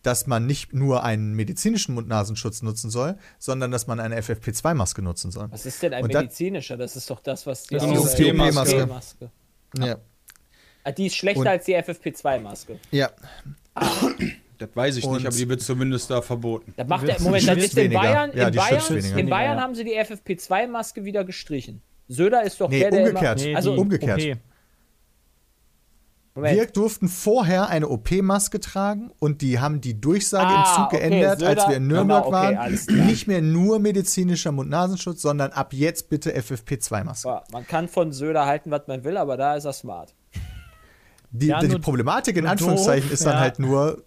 [0.01, 5.31] dass man nicht nur einen medizinischen Mund-Nasenschutz nutzen soll, sondern dass man eine FFP2-Maske nutzen
[5.31, 5.47] soll.
[5.51, 6.75] Was ist denn ein Und medizinischer?
[6.75, 8.87] Das ist doch das, was die Das ist die OP-Maske.
[9.77, 9.97] Ja.
[10.83, 12.79] Ah, Die ist schlechter Und- als die FFP2-Maske.
[12.91, 13.11] ja.
[14.67, 16.73] Das weiß ich Und- nicht, aber die wird zumindest da verboten.
[16.77, 17.91] Das macht der, Moment, das ist in.
[17.93, 19.61] Bayern, Ja, in Bayern, in Bayern Ja.
[19.63, 21.81] haben sie die FFP2-Maske wieder gestrichen.
[22.07, 23.39] Söder ist doch Nee, der, der umgekehrt.
[23.41, 24.21] immer, Nee, also umgekehrt.
[24.21, 24.37] OP.
[26.35, 26.55] Moment.
[26.57, 31.09] Wir durften vorher eine OP-Maske tragen und die haben die Durchsage Ah, im Zug okay,
[31.09, 32.55] geändert, Söder- als wir in Nürnberg Genau, okay,
[32.89, 33.05] waren.
[33.05, 37.27] Nicht mehr nur medizinischer Mund-Nasenschutz, sondern ab jetzt bitte FFP2-Maske.
[37.27, 40.15] Ja, man kann von Söder halten, was man will, aber da ist er smart.
[41.35, 43.39] Die, Ja, die Problematik in Anführungszeichen doof, ist dann ja.
[43.39, 44.03] halt nur,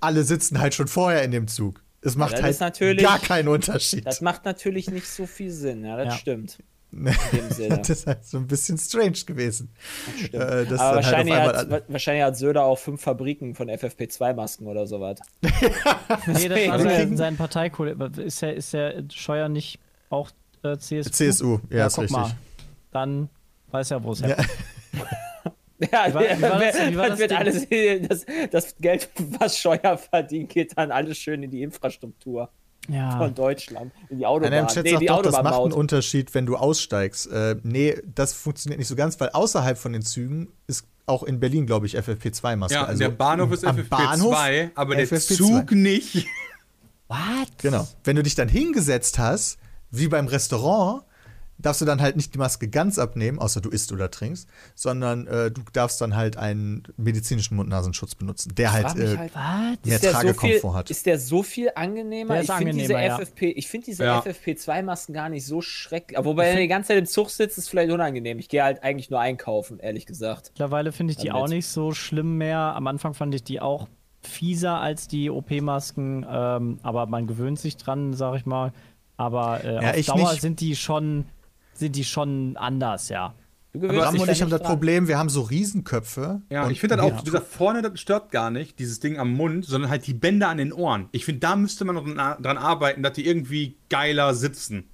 [0.00, 1.82] alle sitzen halt schon vorher in dem Zug.
[2.02, 4.06] Es macht das halt ist natürlich- gar keinen Unterschied.
[4.06, 6.12] Das macht natürlich nicht so viel Sinn, ja, das Ja.
[6.12, 6.58] stimmt.
[6.90, 7.76] Nee, dem Sinne.
[7.78, 9.68] das ist halt so ein bisschen strange gewesen.
[10.16, 10.32] Stimmt.
[10.32, 13.68] Äh, das aber halt wahrscheinlich, einmal hat, wa- wahrscheinlich hat Söder auch fünf Fabriken von
[13.68, 15.18] FFP2-Masken oder sowas.
[16.26, 18.22] Nee, das war Also sein, Parteikollege.
[18.22, 20.30] Ist der, ist der Scheuer nicht auch
[20.62, 21.10] äh, CSU?
[21.10, 22.16] CSU, ja, ist guck richtig.
[22.16, 22.30] Mal.
[22.92, 23.28] Dann
[23.70, 24.28] weiß er, wo es Ja.
[24.28, 24.48] herkommt.
[24.94, 25.00] Ja,
[25.78, 26.22] War- war
[26.60, 27.38] das- wie war das das wird Ding?
[27.38, 27.66] alles,
[28.08, 32.48] das, das Geld, was Steuer verdient, geht dann alles schön in die Infrastruktur
[32.88, 33.16] Ja.
[33.16, 34.66] von Deutschland, in die Autobahn.
[34.68, 35.72] Chat Nee, sagt die doch, das macht einen.
[35.72, 37.30] Unterschied, wenn du aussteigst.
[37.30, 41.40] Äh, nee, das funktioniert nicht so ganz, weil außerhalb von den Zügen ist auch in
[41.40, 42.74] Berlin, glaube ich, FFP2-Maske.
[42.74, 44.36] Ja, also der Bahnhof ist am FFP2, Bahnhof
[44.74, 45.36] aber der FFP2.
[45.36, 46.26] Zug nicht.
[47.08, 47.18] What?
[47.58, 47.86] Genau.
[48.04, 49.58] Wenn du dich dann hingesetzt hast,
[49.90, 51.04] wie beim Restaurant,
[51.58, 55.26] darfst du dann halt nicht die Maske ganz abnehmen, außer du isst oder trinkst, sondern
[55.26, 59.84] äh, du darfst dann halt einen medizinischen Mund-Nasenschutz benutzen, der halt, äh, halt, Was?
[59.84, 60.90] mehr so Tragekomfort viel, hat.
[60.90, 62.34] ist der so viel angenehmer?
[62.34, 63.18] Der ist ich finde diese, ja.
[63.18, 64.20] FFP, ich find diese Ja.
[64.20, 66.18] FFP2-Masken gar nicht so schrecklich.
[66.22, 68.38] Wobei, wenn du die ganze Zeit im Zug sitzt, ist es vielleicht unangenehm.
[68.38, 70.50] Ich gehe halt eigentlich nur einkaufen, ehrlich gesagt.
[70.54, 71.42] Mittlerweile finde ich die Damit.
[71.42, 72.58] auch nicht so schlimm mehr.
[72.58, 73.88] Am Anfang fand ich die auch
[74.22, 78.72] fieser als die OP-Masken, ähm, aber man gewöhnt sich dran, sag ich mal.
[79.16, 80.42] Aber äh, Ja, auf ich Dauer nicht.
[80.42, 81.24] sind die schon
[81.78, 83.34] sind die schon anders, ja.
[83.72, 84.70] Du gewöhnst Ram dich und ich haben das dran.
[84.70, 86.40] Problem, wir haben so Riesenköpfe.
[86.50, 87.22] Ja, und ich finde das auch, Ja.
[87.22, 90.56] dieser vorne, das stört gar nicht, dieses Ding am Mund, sondern halt die Bänder an
[90.56, 91.08] den Ohren.
[91.12, 94.88] Ich finde, da müsste man noch dran arbeiten, dass die irgendwie geiler sitzen.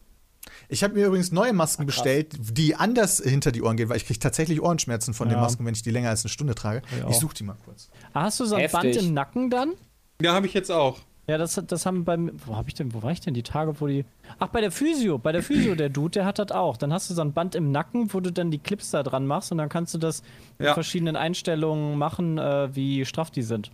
[0.69, 4.07] Ich habe mir übrigens neue Masken bestellt, die anders hinter die Ohren gehen, weil ich
[4.07, 5.43] kriege tatsächlich Ohrenschmerzen von den Ja.
[5.43, 6.83] Masken, wenn ich die länger als eine Stunde trage.
[7.05, 7.89] Ich Ich suche die mal kurz.
[8.13, 8.81] Ah, hast du so ein Heftig.
[8.81, 9.73] Band im Nacken dann?
[10.21, 10.99] Ja, habe ich jetzt auch.
[11.27, 12.33] Ja, das, das haben beim.
[12.45, 14.05] Wo hab ich denn, wo war ich denn die Tage, wo die.
[14.39, 16.77] Ach, bei der Physio, bei der Physio, der Dude, der hat das auch.
[16.77, 19.27] Dann hast du so ein Band im Nacken, wo du dann die Clips da dran
[19.27, 20.23] machst und dann kannst du das
[20.59, 20.75] in Ja.
[20.75, 23.71] verschiedenen Einstellungen machen, äh, wie straff die sind.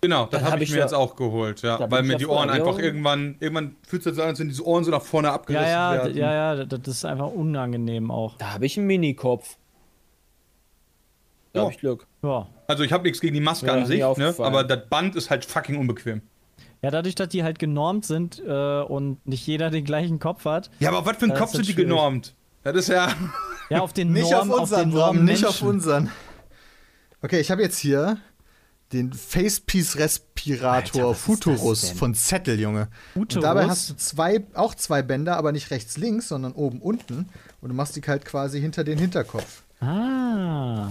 [0.00, 1.78] Genau, das habe hab ich, mir ja- jetzt auch geholt, ja.
[1.90, 2.26] Weil mir ja die.
[2.26, 5.28] Ohren einfach irgendwann, irgendwann fühlt es so an, als wenn diese Ohren so nach vorne
[5.28, 6.16] Ja, abgerissen ja, d- werden.
[6.16, 8.36] ja, ja, das ist einfach unangenehm auch.
[8.38, 9.56] Da habe ich einen Minikopf.
[11.52, 11.64] Da Ja.
[11.64, 12.06] habe ich Glück.
[12.22, 12.46] Ja.
[12.66, 14.34] Also ich habe nichts gegen die Maske Ja, an sich, ne?
[14.38, 16.22] aber das Band ist halt fucking unbequem.
[16.84, 20.70] Ja, dadurch, dass die halt genormt sind äh, und nicht jeder den gleichen Kopf hat.
[20.80, 21.88] Ja, aber auf was für einen Das Kopf sind die schwierig.
[21.88, 22.34] genormt?
[22.62, 23.08] Das ist ja.
[23.70, 26.10] Ja, auf den Nicht Norm, auf unseren, den Ram, nicht auf unseren.
[27.22, 28.18] Okay, ich habe jetzt hier
[28.92, 32.88] den Facepiece Respirator Alter, Futurus von Zettel, Junge.
[33.14, 33.36] Futurus?
[33.36, 37.30] Und dabei hast du zwei, auch zwei Bänder, aber nicht rechts links, sondern oben unten.
[37.62, 39.62] Und du machst die halt quasi hinter den Hinterkopf.
[39.80, 40.90] Ah.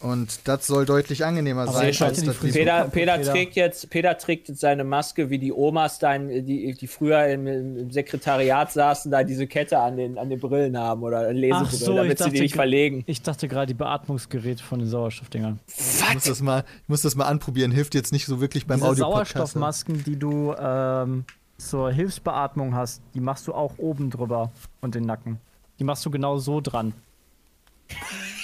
[0.00, 3.32] Und das soll deutlich angenehmer Aber sein, die das die- Peter, Peter, Peter.
[3.32, 7.26] trägt jetzt, Peter trägt jetzt seine Maske wie die Omas, da in, die, die früher
[7.26, 11.66] im, im Sekretariat saßen, da diese Kette an den, an den Brillen haben oder Lesebrillen,
[11.66, 13.02] Ach so, ich damit sie dachte, die nicht ge- verlegen.
[13.06, 15.58] Ich dachte gerade die Beatmungsgeräte von den Sauerstoffdingern.
[15.66, 18.78] Ich muss, das mal, ich muss das mal anprobieren, hilft jetzt nicht so wirklich beim
[18.78, 19.54] Diese Audio-Podcast.
[19.54, 21.24] Sauerstoffmasken, die du ähm,
[21.56, 25.38] zur Hilfsbeatmung hast, die machst du auch oben drüber und den Nacken.
[25.80, 26.92] Die machst du genau so dran.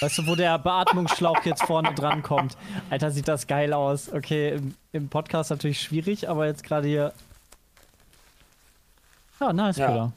[0.01, 2.57] Weißt du, wo der Beatmungsschlauch jetzt vorne dran kommt?
[2.89, 4.11] Alter, sieht das geil aus.
[4.11, 7.13] Okay, im, im Podcast natürlich schwierig, aber jetzt gerade hier.
[9.39, 9.87] Ja, nice, Ja.
[9.87, 10.13] Peter.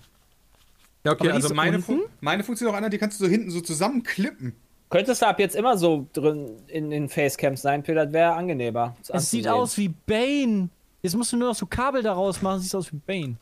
[1.04, 1.80] Ja, okay, Aber also ist meine?
[1.80, 4.54] Fun meine funktioniert auch einer, die kannst du so hinten so zusammenklippen.
[4.90, 8.96] Könntest du ab jetzt immer so drin in den Facecams sein, Peter, das wäre angenehmer.
[9.06, 9.62] das Es sieht anzusehen.
[9.62, 10.70] aus wie Bane.
[11.02, 13.36] Jetzt musst du nur noch so Kabel daraus machen, sieht aus wie Bane.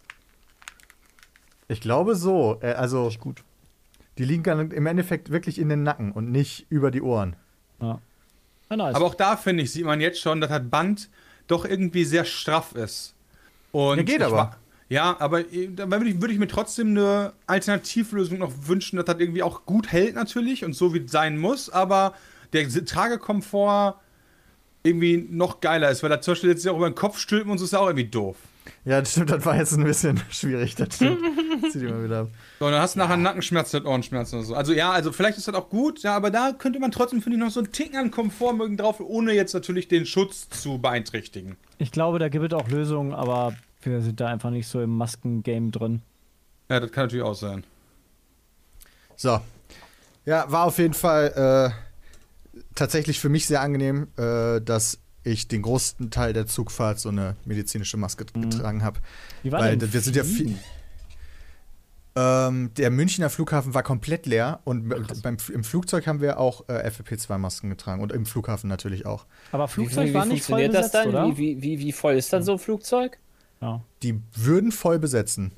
[1.69, 2.59] Ich glaube so.
[2.61, 3.43] Äh, also, Gut.
[4.19, 7.37] Die liegen dann im Endeffekt wirklich in den Nacken und nicht über die Ohren.
[7.81, 8.01] Ja.
[8.71, 8.95] Ja, nice.
[8.95, 11.09] Aber auch da, finde ich, sieht man jetzt schon, dass das Band
[11.47, 13.15] doch irgendwie sehr straff ist.
[13.73, 14.57] Und Ja, geht aber.
[14.89, 19.07] Ja, aber äh, da würde ich, würde ich mir trotzdem eine Alternativlösung noch wünschen, dass
[19.07, 22.15] das irgendwie auch gut hält natürlich und so wie es sein muss, aber
[22.53, 24.01] der Tragekomfort
[24.85, 27.51] irgendwie noch geiler ist, weil da zum Beispiel jetzt ja auch über den Kopf stülpen
[27.51, 28.37] und so ist ja auch irgendwie doof.
[28.85, 30.75] Ja, das stimmt, das war jetzt ein bisschen schwierig.
[30.75, 31.21] Das stimmt.
[31.73, 32.29] Zieh die mal wieder ab.
[32.59, 34.55] So, und dann hast du nachher Nackenschmerzen und Ohrenschmerzen und so.
[34.55, 37.39] Also ja, also vielleicht ist das auch gut, ja, aber da könnte man trotzdem, finde
[37.39, 40.79] ich, noch so einen Ticken an Komfort mögen drauf, ohne jetzt natürlich den Schutz zu
[40.79, 41.57] beeinträchtigen.
[41.79, 44.97] Ich glaube, da gibt es auch Lösungen, aber wir sind da einfach nicht so im
[44.97, 46.03] Masken-Game drin.
[46.69, 47.65] Ja, das kann natürlich auch sein.
[49.17, 49.41] So.
[50.25, 51.73] Ja, war auf jeden Fall
[52.55, 57.09] äh, tatsächlich für mich sehr angenehm, äh, dass ich den größten Teil der Zugfahrt so
[57.09, 59.01] eine medizinische Maske getragen habe.
[59.43, 60.57] Wie war Weil denn wir sind ja viel.
[62.19, 64.89] Ähm, der Münchner Flughafen war komplett leer und
[65.23, 69.27] beim, im Flugzeug haben wir auch äh, FFP2-Masken getragen und im Flughafen natürlich auch.
[69.53, 71.27] Aber Wie, Flugzeug wie, war wie nicht voll funktioniert das besetzt, dann?
[71.27, 71.37] oder?
[71.37, 73.19] Wie, wie, wie, wie voll ist dann so ein Flugzeug?
[73.61, 73.83] Ja.
[74.03, 75.53] Die würden voll besetzen.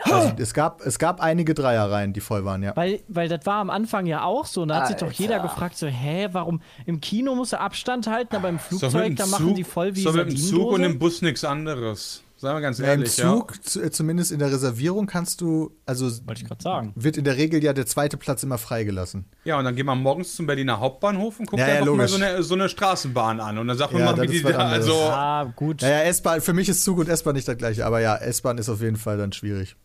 [0.00, 2.76] Also, es, gab, es gab einige Dreierreihen, die voll waren, ja.
[2.76, 4.62] Weil, weil das war am Anfang ja auch so.
[4.62, 5.18] Und da hat sich doch Alter.
[5.22, 6.60] jeder gefragt, so, hä, warum?
[6.84, 10.04] Im Kino muss er Abstand halten, aber im Flugzeug, mit da machen die voll wie
[10.04, 12.22] doch mit dem Zug und im Bus nichts anderes.
[12.36, 15.70] Sagen wir ganz Ja, Im ehrlich, Zug, zu, äh, zumindest in der Reservierung, kannst du,
[15.86, 16.92] also Wollte ich gerade sagen.
[16.94, 19.24] wird in der Regel ja der zweite Platz immer freigelassen.
[19.44, 19.54] ja.
[19.54, 22.16] Ja, und dann gehen wir morgens zum Berliner Hauptbahnhof und gucken Ja, ja, mal so
[22.16, 23.56] eine, so eine Straßenbahn an.
[23.56, 25.80] Und dann sagt man Ja, mal, wie die da, also, Ah, gut.
[25.80, 28.68] Naja, S-Bahn, für mich ist Zug und S-Bahn nicht das gleiche, aber ja, S-Bahn ist
[28.68, 29.76] auf jeden Fall dann schwierig.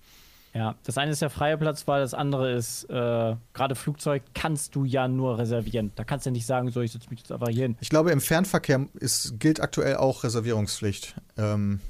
[0.53, 4.83] Ja, das eine ist der freie Platzwahl, das andere ist, äh, gerade Flugzeug kannst du
[4.83, 5.91] ja nur reservieren.
[5.95, 7.77] Da kannst du ja nicht sagen, so, ich setze mich jetzt einfach hier hin.
[7.81, 11.15] Ich glaube, im Fernverkehr ist, gilt aktuell auch Reservierungspflicht.
[11.37, 11.81] Ähm,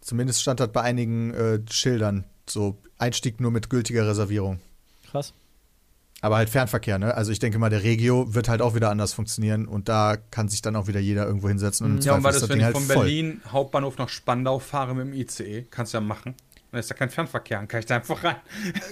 [0.00, 4.60] zumindest stand das bei einigen äh, Schildern so Einstieg nur mit gültiger Reservierung.
[5.10, 5.34] Krass.
[6.22, 7.14] Aber halt Fernverkehr, ne?
[7.14, 10.48] Also ich denke mal, der Regio wird halt auch wieder anders funktionieren und da kann
[10.48, 12.64] sich dann auch wieder jeder irgendwo hinsetzen und ja, und ist das, das wenn ich
[12.64, 12.96] halt von voll.
[12.96, 15.66] Berlin Hauptbahnhof nach Spandau fahre mit dem ICE?
[15.70, 16.34] Kannst ja machen.
[16.72, 18.36] Da ist ja kein Fernverkehr, dann kann ich da einfach rein.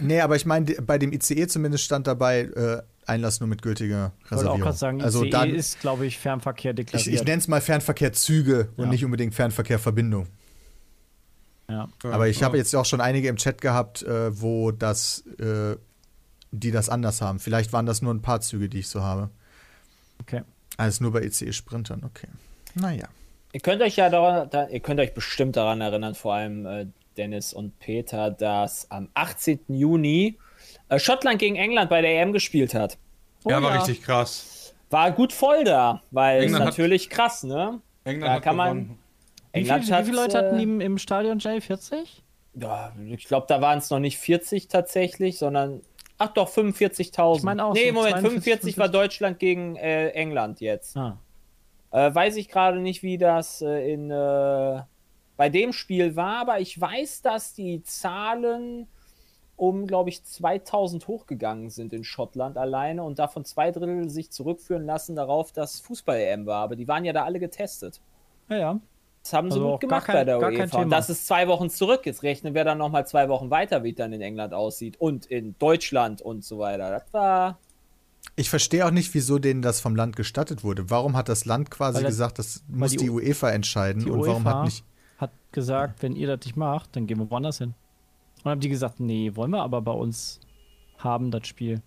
[0.01, 4.12] Nee, aber ich meine, bei dem ICE zumindest stand dabei äh, Einlass nur mit gültiger
[4.25, 4.61] Ich wollte auch Reservierung.
[4.61, 7.14] gerade sagen, also ICE dann, ist, glaube ich, Fernverkehr ich, deklariert.
[7.14, 8.91] ich nenne es mal Fernverkehrzüge und Ja.
[8.91, 10.27] nicht unbedingt Fernverkehrverbindung.
[11.71, 11.88] ja.
[12.03, 15.77] Aber ich habe jetzt auch schon einige im Chat gehabt, äh, wo das, äh,
[16.51, 17.38] die das anders haben.
[17.38, 19.31] Vielleicht waren das nur ein paar Züge, die ich so habe.
[20.21, 20.43] Okay.
[20.79, 22.29] Alles nur bei ECE-Sprintern, okay.
[22.75, 23.07] Naja.
[23.53, 26.87] Ihr könnt euch ja daran, da, ihr könnt euch bestimmt daran erinnern, vor allem äh,
[27.18, 29.61] Dennis und Peter, dass am 18.
[29.68, 30.38] Juni
[30.88, 32.96] äh, Schottland gegen England bei der EM gespielt hat.
[33.44, 33.78] ja, war ja.
[33.81, 34.74] richtig krass.
[34.90, 37.81] War gut voll da, weil England ist hat- natürlich krass, ne?
[38.04, 38.98] England Da hat kann man- gewonnen.
[39.52, 41.61] Wie, viel, England wie viele Leute hat, hatten äh, die im, Stadion, Jay?
[41.61, 42.22] 40?
[42.54, 45.81] Ja, ich glaube, da waren es noch nicht 40 tatsächlich, sondern
[46.18, 47.37] ach doch 45.000.
[47.38, 50.96] Ich meine auch Nee, so Moment, 42, 45 war Deutschland gegen äh, England jetzt.
[50.96, 51.18] Ah.
[51.90, 54.83] Äh, weiß ich gerade nicht, wie das äh, in äh,
[55.38, 58.87] bei dem Spiel war, aber ich weiß, dass die Zahlen
[59.57, 64.85] um, glaube ich, 2000 hochgegangen sind in Schottland alleine und davon zwei Drittel sich zurückführen
[64.85, 66.62] lassen darauf, dass Fußball-EM war.
[66.62, 68.01] Aber die waren ja da alle getestet.
[68.48, 68.81] Ja, ja.
[69.22, 70.83] Das haben sie Also gut auch gemacht kein- bei der UEFA.
[70.83, 72.03] Und das ist zwei Wochen zurück.
[72.07, 74.96] Jetzt rechnen wir dann nochmal zwei Wochen weiter, wie es dann in England aussieht.
[75.01, 76.90] Und in Deutschland und so weiter.
[76.90, 77.59] Das war.
[78.37, 80.88] Ich verstehe auch nicht, wieso denen das vom Land gestattet wurde.
[80.90, 84.20] Warum hat das Land quasi das- gesagt, das muss die die, UEFA entscheiden Die und
[84.20, 84.85] warum UEFA hat nicht.
[85.52, 87.74] Gesagt, wenn ihr das nicht macht, dann gehen wir woanders hin.
[88.44, 90.40] Und haben die gesagt, nee, wollen wir aber bei uns
[90.98, 91.82] haben, das Spiel.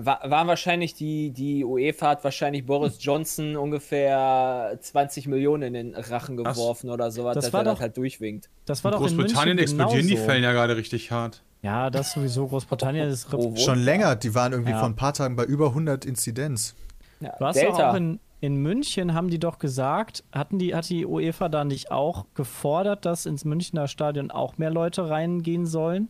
[0.00, 5.94] War, waren wahrscheinlich die, die UEFA hat wahrscheinlich Boris Johnson ungefähr 20 Millionen in den
[5.94, 8.50] Rachen geworfen oder sowas, Das dass war er das doch- halt durchwinkt.
[8.66, 10.26] Das war doch in Großbritannien München explodieren die genauso.
[10.30, 11.42] Fällen ja gerade richtig hart.
[11.62, 12.46] Ja, das sowieso.
[12.48, 13.54] Großbritannien ist Oh?
[13.56, 14.78] Schon länger, die waren irgendwie Ja.
[14.80, 16.74] vor ein paar Tagen bei über 100 Inzidenz.
[17.20, 17.90] Ja, Du hast doch Delta.
[17.90, 21.90] auch in, in München, haben die doch gesagt, hatten die, hat die UEFA da nicht
[21.90, 26.08] auch gefordert, dass ins Münchner Stadion auch mehr Leute reingehen sollen?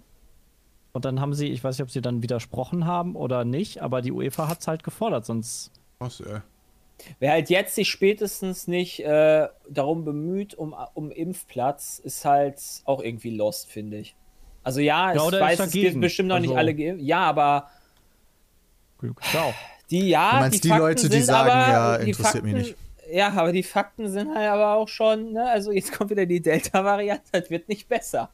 [0.92, 4.02] Und dann haben sie, ich weiß nicht, ob sie dann widersprochen haben oder nicht, aber
[4.02, 5.72] die UEFA hat es halt gefordert, sonst.
[5.98, 6.40] Was, ey.
[7.18, 13.02] Wer halt jetzt sich spätestens nicht äh, darum bemüht, um, um Impfplatz, ist halt auch
[13.02, 14.14] irgendwie lost, finde ich.
[14.62, 17.02] Also ja, ich ist weiß, es gibt bestimmt noch nicht Also- alle geimpft.
[17.04, 17.68] Ja, aber
[19.30, 19.54] Ciao.
[19.90, 22.52] Die, ja, Du meinst die Fakten Leute, die sind sagen, aber, ja, die interessiert mich
[22.52, 22.76] Fakten, nicht.
[23.12, 25.48] Ja, aber die Fakten sind halt aber auch schon, ne?
[25.50, 28.30] also jetzt kommt wieder die Delta-Variante, das wird nicht besser.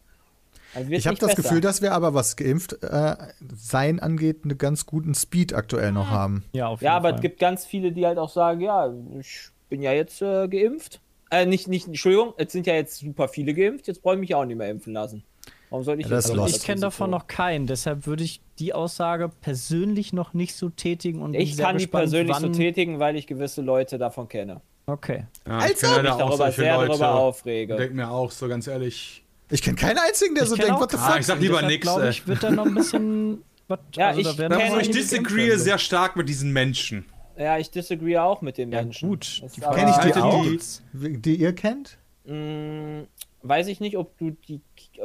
[0.75, 1.42] Wird Ich habe das besser.
[1.42, 3.16] Gefühl, dass wir aber, was geimpft äh,
[3.57, 6.45] sein angeht, einen ganz guten Speed aktuell noch haben.
[6.53, 7.14] Ja, auf jeden Ja, aber Fall.
[7.16, 11.01] es gibt ganz viele, die halt auch sagen, ja, ich bin ja jetzt äh, geimpft.
[11.31, 14.35] Äh, nicht, nicht, Entschuldigung, es sind ja jetzt super viele geimpft, jetzt brauche ich mich
[14.35, 15.25] auch nicht mehr impfen lassen.
[15.71, 16.57] Warum sollte ich Ja, das lost.
[16.59, 21.21] ich kenne davon noch keinen, deshalb würde ich die Aussage persönlich noch nicht so tätigen
[21.23, 24.61] und Ich kann die persönlich so tätigen, weil ich gewisse Leute davon kenne.
[24.87, 25.25] Okay.
[25.47, 26.89] Ja, Als ich kenne ob leider Ich auch darüber sehr Leute.
[26.89, 27.77] darüber aufrege.
[27.77, 29.25] Denk mir auch so ganz ehrlich.
[29.51, 31.21] Ich kenne keinen einzigen, der Ich so denkt, what the Ah, fuck?
[31.21, 32.11] ich sag lieber nix, glaube ey.
[32.11, 33.43] ich, wird da noch ein bisschen...
[33.69, 37.05] was- Ja, also, ich da werden kenn- ich disagree sehr stark mit diesen Menschen.
[37.37, 39.09] Ja, ich disagree auch mit den Ja, Menschen.
[39.09, 39.41] gut.
[39.43, 40.45] Das Die ist aber- Kenn ich die auch?
[40.93, 41.99] die- Die ihr kennt?
[42.25, 43.03] Mm,
[43.49, 44.61] weiß ich nicht, ob du die,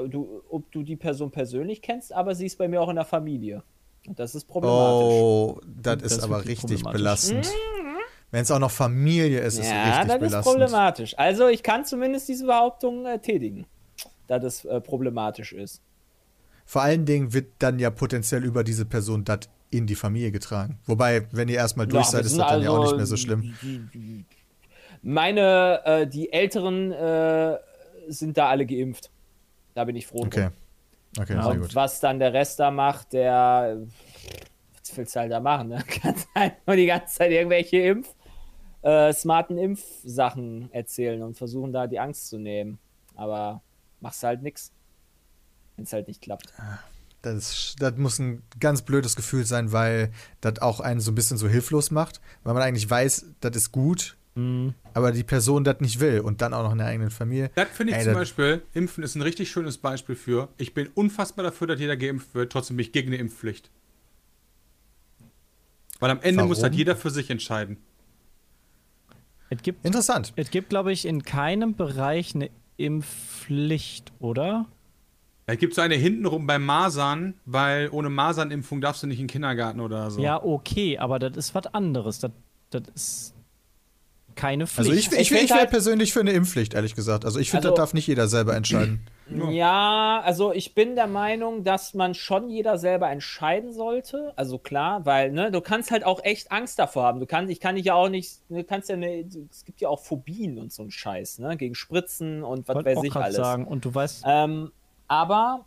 [0.09, 3.05] du, ob du die Person persönlich kennst, aber sie ist bei mir auch in der
[3.05, 3.63] Familie.
[4.07, 5.13] Und das ist problematisch.
[5.13, 7.47] Oh, das Das ist aber richtig belastend.
[8.31, 10.43] Wenn es auch noch Familie ist, ist es ja, richtig das ist belastend.
[10.53, 11.19] problematisch.
[11.19, 13.65] Also ich kann zumindest diese Behauptung äh, tätigen,
[14.27, 15.81] dass es äh, problematisch ist.
[16.65, 20.79] Vor allen Dingen wird dann ja potenziell über diese Person das in die Familie getragen.
[20.85, 23.05] Wobei, wenn ihr erstmal durch Ja, seid, ist das dann ja auch also- nicht mehr
[23.05, 23.53] so schlimm.
[25.03, 27.57] Meine, äh, die Älteren äh,
[28.19, 29.09] sind da alle geimpft.
[29.73, 30.23] Da bin ich froh.
[30.25, 30.49] Okay.
[30.49, 30.53] drum.
[31.23, 31.75] Okay, Und gut.
[31.75, 33.77] was dann der Rest da macht, der.
[34.79, 35.69] Was willst du halt da machen?
[35.69, 35.83] Ne?
[35.87, 38.13] Kannst halt nur die ganze Zeit irgendwelche Impf.
[38.81, 42.79] Äh, smarten Impfsachen erzählen und versuchen da die Angst zu nehmen.
[43.15, 43.61] Aber
[43.99, 44.71] machst halt nix.
[45.75, 46.51] Wenn es halt nicht klappt.
[47.21, 51.15] Das, ist- das muss ein ganz blödes Gefühl sein, weil das auch einen so ein
[51.15, 54.73] bisschen so hilflos macht, weil man eigentlich weiß, das ist gut, Mhm.
[54.93, 57.51] aber die Person das nicht will und dann auch noch in der eigenen Familie.
[57.55, 60.47] Das finde ich Ey, zum Beispiel, Impfen ist ein richtig schönes Beispiel für.
[60.57, 63.69] Ich bin unfassbar dafür, dass jeder geimpft wird, trotzdem bin ich gegen eine Impfpflicht.
[65.99, 66.71] Weil am Ende muss Warum?
[66.71, 67.77] das jeder für sich entscheiden.
[69.49, 70.31] Es gibt, Interessant.
[70.37, 74.65] es gibt glaube ich, in keinem Bereich eine Impfpflicht, oder?
[75.45, 79.25] Da gibt es so eine hintenrum bei Masern, weil ohne Masernimpfung darfst du nicht in
[79.25, 80.21] den Kindergarten oder so.
[80.21, 82.19] Ja, okay, aber das ist was anderes.
[82.19, 82.31] Das,
[82.69, 83.33] das ist
[84.41, 84.89] keine Pflicht.
[84.89, 87.25] Also ich, ich, Ich ich, wäre halt- persönlich für eine Impfpflicht, ehrlich gesagt.
[87.25, 89.01] Also ich finde, Also- das darf nicht jeder selber entscheiden.
[89.49, 94.33] Ja, also ich bin der Meinung, dass man schon jeder selber entscheiden sollte.
[94.35, 97.21] Also klar, weil ne, du kannst halt auch echt Angst davor haben.
[97.21, 99.87] Du kannst, ich kann dich ja auch nicht, du kannst ja ne, es gibt ja
[99.87, 103.35] auch Phobien und so ein Scheiß, ne, gegen Spritzen und was weiß auch ich alles.
[103.37, 103.65] sagen.
[103.65, 104.73] Und du weißt, Ähm,
[105.07, 105.63] Aber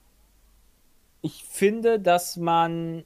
[1.22, 3.05] ich finde, dass man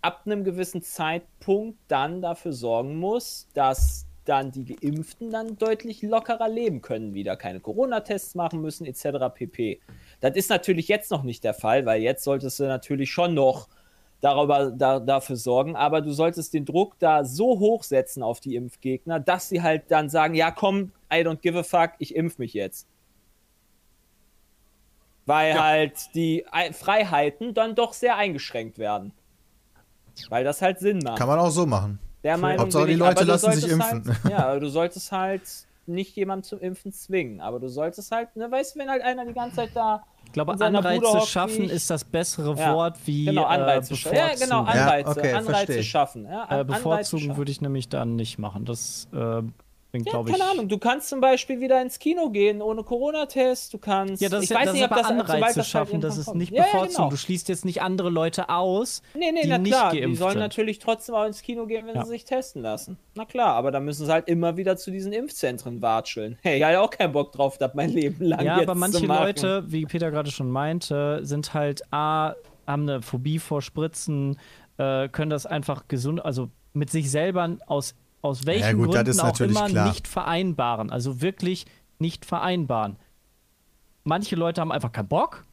[0.00, 6.48] ab einem gewissen Zeitpunkt dann dafür sorgen muss, dass dann die Geimpften dann deutlich lockerer
[6.48, 9.34] leben können, wieder keine Corona-Tests machen müssen, etc.
[9.34, 9.80] pp.
[10.20, 13.68] Das ist natürlich jetzt noch nicht der Fall, weil jetzt solltest du natürlich schon noch
[14.20, 18.56] darüber, da, dafür sorgen, aber du solltest den Druck da so hoch setzen auf die
[18.56, 22.38] Impfgegner, dass sie halt dann sagen, ja komm, I don't give a fuck, ich impf
[22.38, 22.86] mich jetzt.
[25.24, 25.62] Weil ja.
[25.62, 29.12] halt die Freiheiten dann doch sehr eingeschränkt werden.
[30.30, 31.18] Weil das halt Sinn macht.
[31.18, 32.00] Kann man auch so machen.
[32.22, 34.04] Der Meinung Hauptsache die Leute lassen sich impfen.
[34.06, 35.42] Halt, ja, aber du solltest halt
[35.86, 37.40] nicht jemanden zum Impfen zwingen.
[37.40, 40.04] Aber du solltest halt, ne, weißt du, wenn halt einer die ganze Zeit da.
[40.26, 43.24] Ich glaube, Anreize schaffen ist das bessere ja, Wort wie.
[43.24, 44.16] Genau, Anreize äh, schaffen.
[44.16, 45.10] Ja, genau, Anreize.
[45.10, 46.26] Ja, okay, Anreize schaffen.
[46.26, 48.66] Ja, äh, bevorzugen würde ich nämlich dann nicht machen.
[48.66, 49.42] Das äh,
[49.90, 53.72] bin, ja, keine ich, Ahnung, du kannst zum Beispiel wieder ins Kino gehen ohne Corona-Test.
[53.72, 54.20] Du kannst.
[54.20, 56.52] Ja, das ich ist, weiß das nicht, ob das Anreize halt schaffen, das ist nicht
[56.52, 56.92] ja, bevorzugen.
[56.92, 57.10] Ja, genau.
[57.10, 59.02] Du schließt jetzt nicht andere Leute aus.
[59.14, 59.92] Nee, nee, die na nicht klar.
[59.92, 60.40] Geimpft die sollen sind.
[60.40, 62.04] natürlich trotzdem auch ins Kino gehen, wenn ja.
[62.04, 62.98] sie sich testen lassen.
[63.14, 66.36] Na klar, aber dann müssen sie halt immer wieder zu diesen Impfzentren watscheln.
[66.42, 69.64] Hey, ich hatte auch keinen Bock drauf, das mein Leben lang Ja, aber manche Leute,
[69.68, 72.34] wie Peter gerade schon meinte, sind halt A,
[72.66, 74.38] haben eine Phobie vor Spritzen,
[74.76, 79.20] äh, können das einfach gesund, also mit sich selber aus aus welchen ja, gut, Gründen
[79.20, 79.88] auch immer klar.
[79.88, 80.90] nicht vereinbaren.
[80.90, 81.66] Also wirklich
[81.98, 82.96] nicht vereinbaren.
[84.04, 85.44] Manche Leute haben einfach keinen Bock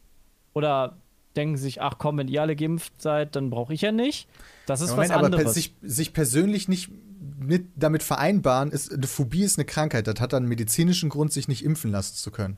[0.52, 0.96] oder
[1.36, 4.28] denken sich, ach komm, wenn ihr alle geimpft seid, dann brauche ich ja nicht.
[4.66, 5.44] Das ist Moment, was anderes.
[5.44, 6.90] Aber sich, sich persönlich nicht
[7.38, 10.06] mit, damit vereinbaren, ist, eine Phobie ist eine Krankheit.
[10.06, 12.56] Das hat dann einen medizinischen Grund, sich nicht impfen lassen zu können.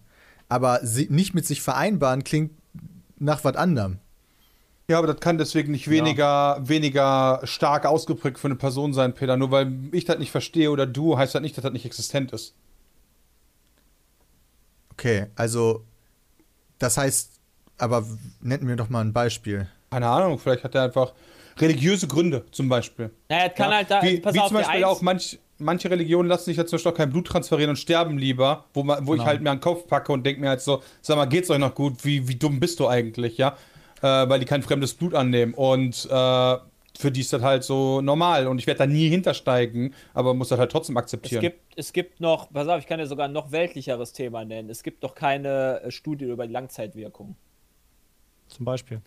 [0.49, 2.53] Aber sie, nicht mit sich vereinbaren klingt
[3.19, 3.99] nach was anderem.
[4.91, 6.69] Ja, aber das kann deswegen nicht weniger, ja.
[6.69, 9.37] weniger stark ausgeprägt für eine Person sein, Peter.
[9.37, 12.33] Nur weil ich das nicht verstehe oder du, heißt das nicht, dass das nicht existent
[12.33, 12.55] ist.
[14.93, 15.85] Okay, also
[16.79, 17.33] das heißt,
[17.77, 18.05] aber
[18.41, 19.69] nennen wir doch mal ein Beispiel.
[19.91, 21.13] Keine Ahnung, vielleicht hat er einfach
[21.59, 23.11] religiöse Gründe zum Beispiel.
[23.29, 26.29] Naja, kann ja, halt da, wie, pass wie auf, zum Beispiel auch manch, manche Religionen
[26.29, 29.13] lassen sich ja zum Beispiel auch kein Blut transferieren und sterben lieber, wo, man, wo
[29.13, 29.23] genau.
[29.23, 31.59] ich halt mir einen Kopf packe und denke mir halt so, sag mal, geht's euch
[31.59, 32.05] noch gut?
[32.05, 33.57] Wie, wie dumm bist du eigentlich, ja?
[34.03, 35.55] Äh, weil die kein fremdes Blut annehmen.
[35.55, 36.57] Und äh,
[36.99, 38.47] für die ist das halt so normal.
[38.49, 41.45] Und ich werde da nie hintersteigen, aber muss das halt trotzdem akzeptieren.
[41.45, 44.45] Es gibt, es gibt noch, pass auf, ich kann dir sogar ein noch weltlicheres Thema
[44.45, 44.69] nennen.
[44.69, 47.37] Es gibt doch keine äh, Studie über die Langzeitwirkung.
[48.49, 49.01] Zum Beispiel.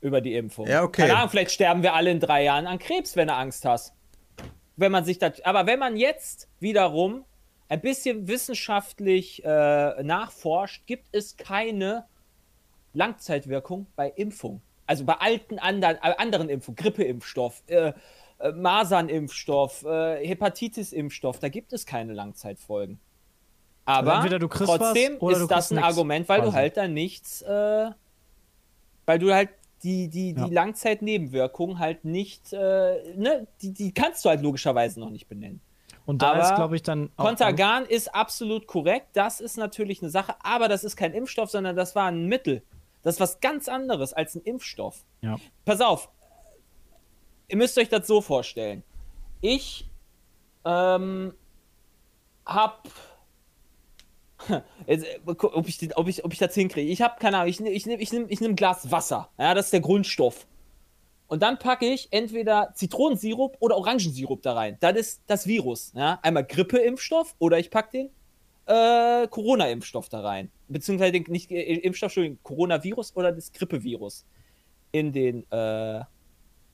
[0.00, 0.66] Über die Impfung.
[0.66, 1.02] Ja, okay.
[1.02, 3.94] Keine Ahnung, vielleicht sterben wir alle in drei Jahren an Krebs, wenn du Angst hast.
[4.76, 7.24] Wenn man sich das, aber wenn man jetzt wiederum
[7.68, 12.06] ein bisschen wissenschaftlich äh, nachforscht, gibt es keine
[12.98, 14.60] Langzeitwirkung bei Impfung.
[14.86, 17.92] Also bei alten anderen, äh, anderen Impfungen, Grippeimpfstoff, äh,
[18.38, 22.98] äh, Masernimpfstoff, äh, Hepatitis-Impfstoff, da gibt es keine Langzeitfolgen.
[23.84, 26.50] Aber trotzdem ist das ein Argument, weil quasi.
[26.50, 27.90] du halt dann nichts, äh,
[29.06, 29.48] weil du halt
[29.82, 30.46] die, die, die ja.
[30.46, 32.56] Langzeitnebenwirkungen halt nicht, äh,
[33.16, 35.60] ne, die, die kannst du halt logischerweise noch nicht benennen.
[36.04, 37.10] Und da aber ist, glaube ich, dann.
[37.16, 39.08] Contergan ist absolut korrekt.
[39.12, 42.62] Das ist natürlich eine Sache, aber das ist kein Impfstoff, sondern das war ein Mittel.
[43.02, 45.04] Das ist was ganz anderes als ein Impfstoff.
[45.20, 45.36] Ja.
[45.64, 46.08] Pass auf.
[47.48, 48.82] Ihr müsst euch das so vorstellen.
[49.40, 49.88] Ich
[50.64, 51.32] ähm,
[52.44, 52.88] hab.
[54.86, 56.90] Jetzt, ob, ich, ob, ich, ob ich das hinkriege.
[56.90, 59.30] Ich habe keine Ahnung, ich, ich nehme ich nehm, ich nehm ein Glas Wasser.
[59.38, 60.46] Ja, das ist der Grundstoff.
[61.28, 64.78] Und dann packe ich entweder Zitronensirup oder Orangensirup da rein.
[64.80, 65.92] Das ist das Virus.
[65.94, 66.18] Ja?
[66.22, 68.10] Einmal Grippeimpfstoff oder ich packe den
[68.68, 70.50] äh, Corona-Impfstoff da rein.
[70.68, 74.26] Beziehungsweise den, nicht äh, Impfstoff, Entschuldigung, Coronavirus oder das Grippevirus
[74.92, 75.98] in den, äh,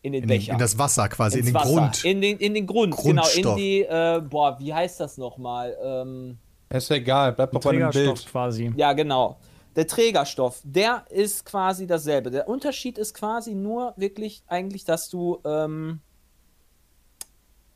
[0.03, 0.53] in den in Becher.
[0.53, 1.73] in das Wasser quasi, Ins in den Wasser.
[1.73, 2.05] Grund.
[2.05, 3.27] In den, in den Grund, genau.
[3.37, 5.77] In die, äh, boah, wie heißt das nochmal?
[5.83, 6.39] Ähm,
[6.69, 8.27] ist egal, bleibt doch bei dem Bild.
[8.27, 8.73] quasi.
[8.77, 9.39] Ja, genau.
[9.77, 12.31] Der Trägerstoff, der ist quasi dasselbe.
[12.31, 16.01] Der Unterschied ist quasi nur wirklich eigentlich, dass du ähm,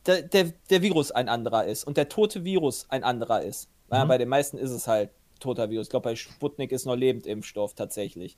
[0.07, 3.69] der, der, der Virus ein anderer ist und der tote Virus ein anderer ist.
[3.91, 4.09] Ja, mhm.
[4.09, 5.11] bei den meisten ist es halt
[5.41, 5.87] toter Virus.
[5.87, 8.37] Ich glaube, bei Sputnik ist noch Lebendimpfstoff tatsächlich.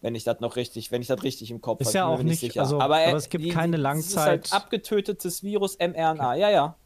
[0.00, 1.88] Wenn ich das noch richtig, wenn ich das richtig im Kopf habe.
[1.88, 2.60] Ist ja auch nicht, sicher.
[2.60, 4.40] Also, aber, aber, es gibt die, keine Langzeit.
[4.40, 6.76] Es ist halt abgetötetes Virus mRNA, ja, ja.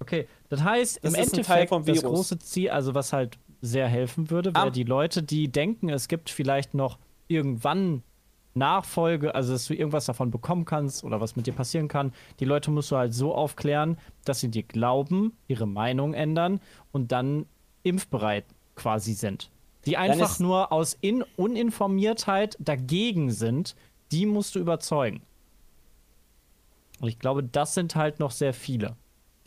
[0.00, 4.52] Okay, das heißt, das im Endeffekt das große Ziel, also was halt sehr helfen würde,
[4.54, 6.98] wäre die Leute, die denken, es gibt vielleicht noch
[7.28, 8.02] irgendwann
[8.54, 12.12] Nachfolge, also dass du irgendwas davon bekommen kannst oder was mit dir passieren kann.
[12.40, 16.60] Die Leute musst du halt so aufklären, dass sie dir glauben, ihre Meinung ändern
[16.92, 17.46] und dann
[17.82, 18.44] impfbereit
[18.74, 19.50] quasi sind.
[19.86, 23.74] Die einfach nur aus In Uninformiertheit dagegen sind,
[24.12, 25.22] die musst du überzeugen.
[27.00, 28.96] Und ich glaube, das sind halt noch sehr viele,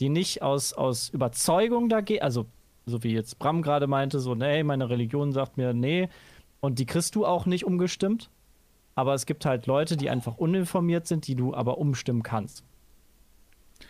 [0.00, 2.46] die nicht aus, aus Überzeugung dagegen, also
[2.84, 6.08] so wie jetzt Bram gerade meinte, so, nee, meine Religion sagt mir, nee,
[6.60, 8.30] Und die kriegst du auch nicht umgestimmt.
[8.96, 12.64] Aber es gibt halt Leute, die einfach uninformiert sind, die du aber umstimmen kannst.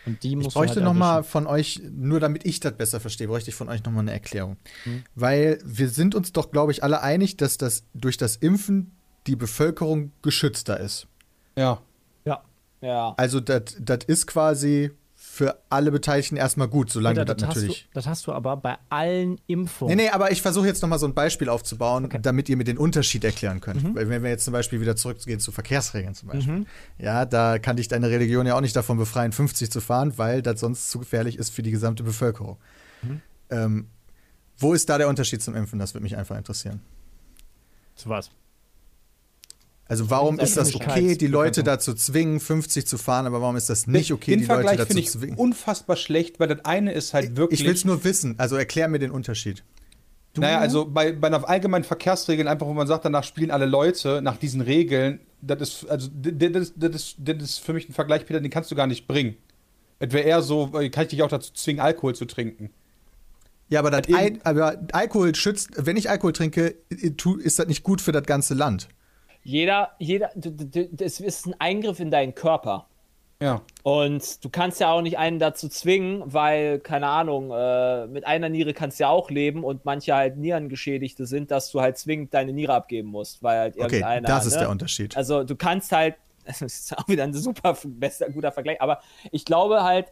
[0.05, 1.31] Und die Ich musst du bräuchte halt noch mal erwischen.
[1.31, 4.11] von euch, nur damit ich das besser verstehe, bräuchte ich von euch noch mal eine
[4.11, 4.57] Erklärung.
[4.85, 5.03] Mhm.
[5.15, 8.91] Weil wir sind uns doch, glaube ich, alle einig, dass das durch das Impfen
[9.27, 11.07] die Bevölkerung geschützter ist.
[11.55, 11.81] Ja.
[12.25, 12.43] Ja.
[12.81, 13.13] Ja.
[13.17, 14.91] Also das das ist quasi
[15.37, 17.83] für alle Beteiligten erstmal gut, solange Peter, du das das, hast natürlich.
[17.83, 19.95] du, das hast du aber bei allen Impfungen.
[19.95, 22.17] Nee, nee, aber ich versuche jetzt noch mal so ein Beispiel aufzubauen, Okay.
[22.21, 23.83] damit ihr mir den Unterschied erklären könnt.
[23.83, 23.95] Mhm.
[23.95, 26.65] Weil wenn wir jetzt zum Beispiel wieder zurückgehen zu Verkehrsregeln zum Beispiel.
[26.97, 30.41] Ja, da kann dich deine Religion ja auch nicht davon befreien, 50 zu fahren, weil
[30.41, 32.57] das sonst zu gefährlich ist für die gesamte Bevölkerung.
[33.03, 33.21] Mhm.
[33.51, 33.87] Ähm,
[34.57, 35.77] wo ist da der Unterschied zum Impfen?
[35.77, 36.81] Das würde mich einfach interessieren.
[37.95, 38.31] Zu was?
[39.89, 43.69] Also warum ist das okay, die Leute dazu zwingen, 50 zu fahren, aber warum ist
[43.69, 45.37] das nicht okay, Den die Leute Vergleich dazu finde ich zwingen?
[45.37, 47.61] unfassbar schlecht, weil das eine ist halt wirklich.
[47.61, 49.63] Ich will es nur wissen, also erklär mir den Unterschied.
[50.35, 54.21] Naja, also bei, bei einer allgemeinen Verkehrsregeln, einfach wo man sagt, danach spielen alle Leute
[54.21, 57.93] nach diesen Regeln, das ist, also, das, das, das, ist, das ist für mich ein
[57.93, 59.35] Vergleich, Peter, den kannst du gar nicht bringen.
[59.99, 62.69] Es wäre eher so, äh, kann ich dich auch dazu zwingen, Alkohol zu trinken.
[63.69, 66.75] Ja, aber, Al aber Alkohol schützt, wenn ich Alkohol trinke,
[67.17, 68.89] tu- ist das nicht gut für das ganze Land.
[69.47, 72.85] Jeder, jeder, das ist ein Eingriff in deinen Körper.
[73.41, 73.61] Ja.
[73.81, 78.49] Und du kannst ja auch nicht einen dazu zwingen, weil, keine Ahnung, äh, mit einer
[78.49, 82.33] Niere kannst du ja auch leben und manche halt Nierengeschädigte sind, dass du halt zwingend
[82.33, 84.27] deine Niere abgeben musst, weil halt Okay, irgendeiner.
[84.27, 84.59] das ist ne?
[84.59, 85.15] der Unterschied.
[85.15, 88.99] Also du kannst halt, das ist auch wieder ein super bester, guter Vergleich, aber
[89.31, 90.07] ich glaube halt,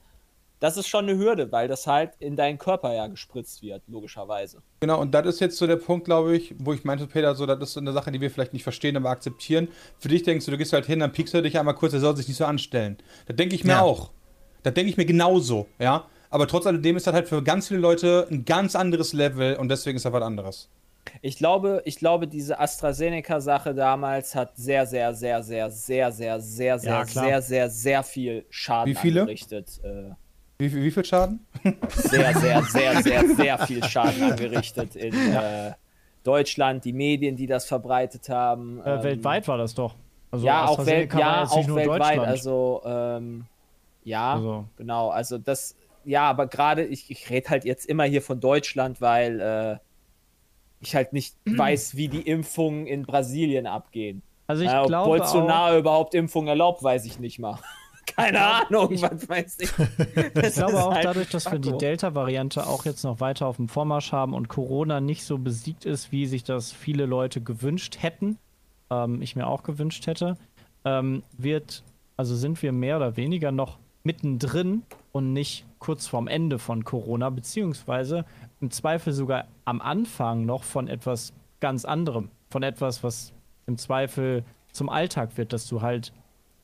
[0.59, 4.61] das ist schon eine Hürde, weil das halt in deinen Körper ja gespritzt wird, logischerweise.
[4.79, 7.45] Genau, und das ist jetzt so der Punkt, glaube ich, wo ich meinte, Peter, so,
[7.45, 9.67] das ist so eine Sache, die wir vielleicht nicht verstehen, aber akzeptieren.
[9.99, 11.99] Für dich denkst du, du gehst halt hin, dann piekst du dich einmal kurz, er
[11.99, 12.97] soll sich nicht so anstellen.
[13.27, 13.81] Das denke ich mir Ja.
[13.81, 14.11] auch.
[14.63, 16.05] Das denke ich mir genauso, ja.
[16.29, 19.69] Aber trotz alledem ist das halt für ganz viele Leute ein ganz anderes Level und
[19.69, 20.69] deswegen ist das was anderes.
[21.21, 26.79] Ich glaube, ich glaube, diese AstraZeneca-Sache damals hat sehr, sehr, sehr, sehr, sehr, sehr, sehr,
[26.79, 27.25] sehr, Ja, klar.
[27.25, 29.27] sehr, sehr, sehr viel Schaden Wie viele?
[30.57, 31.45] Wie, viel- wie viel Schaden?
[31.95, 35.73] sehr, sehr, sehr, sehr, sehr viel Schaden angerichtet in äh,
[36.23, 38.81] Deutschland, die Medien, die das verbreitet haben.
[38.81, 39.95] Äh, ähm, weltweit war das doch.
[40.31, 42.19] Also ja, auch, Welt, ja, auch weltweit.
[42.19, 43.45] Also, ähm,
[44.03, 44.65] ja, Also.
[44.77, 45.09] genau.
[45.09, 49.39] Also, das, ja, aber gerade, ich, ich rede halt jetzt immer hier von Deutschland, weil
[49.41, 49.77] äh,
[50.79, 54.21] ich halt nicht weiß, wie die Impfungen in Brasilien abgehen.
[54.47, 57.59] Also ich äh, ob glaube auch, Bolsonaro überhaupt Impfungen erlaubt, weiß ich nicht mal.
[58.15, 59.71] Keine Ahnung, was weiß ich.
[60.43, 63.67] Ich glaube auch halt dadurch, dass wir die Delta-Variante auch jetzt noch weiter auf dem
[63.67, 68.37] Vormarsch haben und Corona nicht so besiegt ist, wie sich das viele Leute gewünscht hätten,
[68.89, 70.37] ähm, ich mir auch gewünscht hätte,
[70.85, 71.83] ähm, wird,
[72.15, 77.29] also sind wir mehr oder weniger noch mittendrin und nicht kurz vorm Ende von Corona,
[77.29, 78.25] beziehungsweise
[78.61, 83.33] im Zweifel sogar am Anfang noch von etwas ganz anderem, von etwas, was
[83.67, 86.13] im Zweifel zum Alltag wird, dass du halt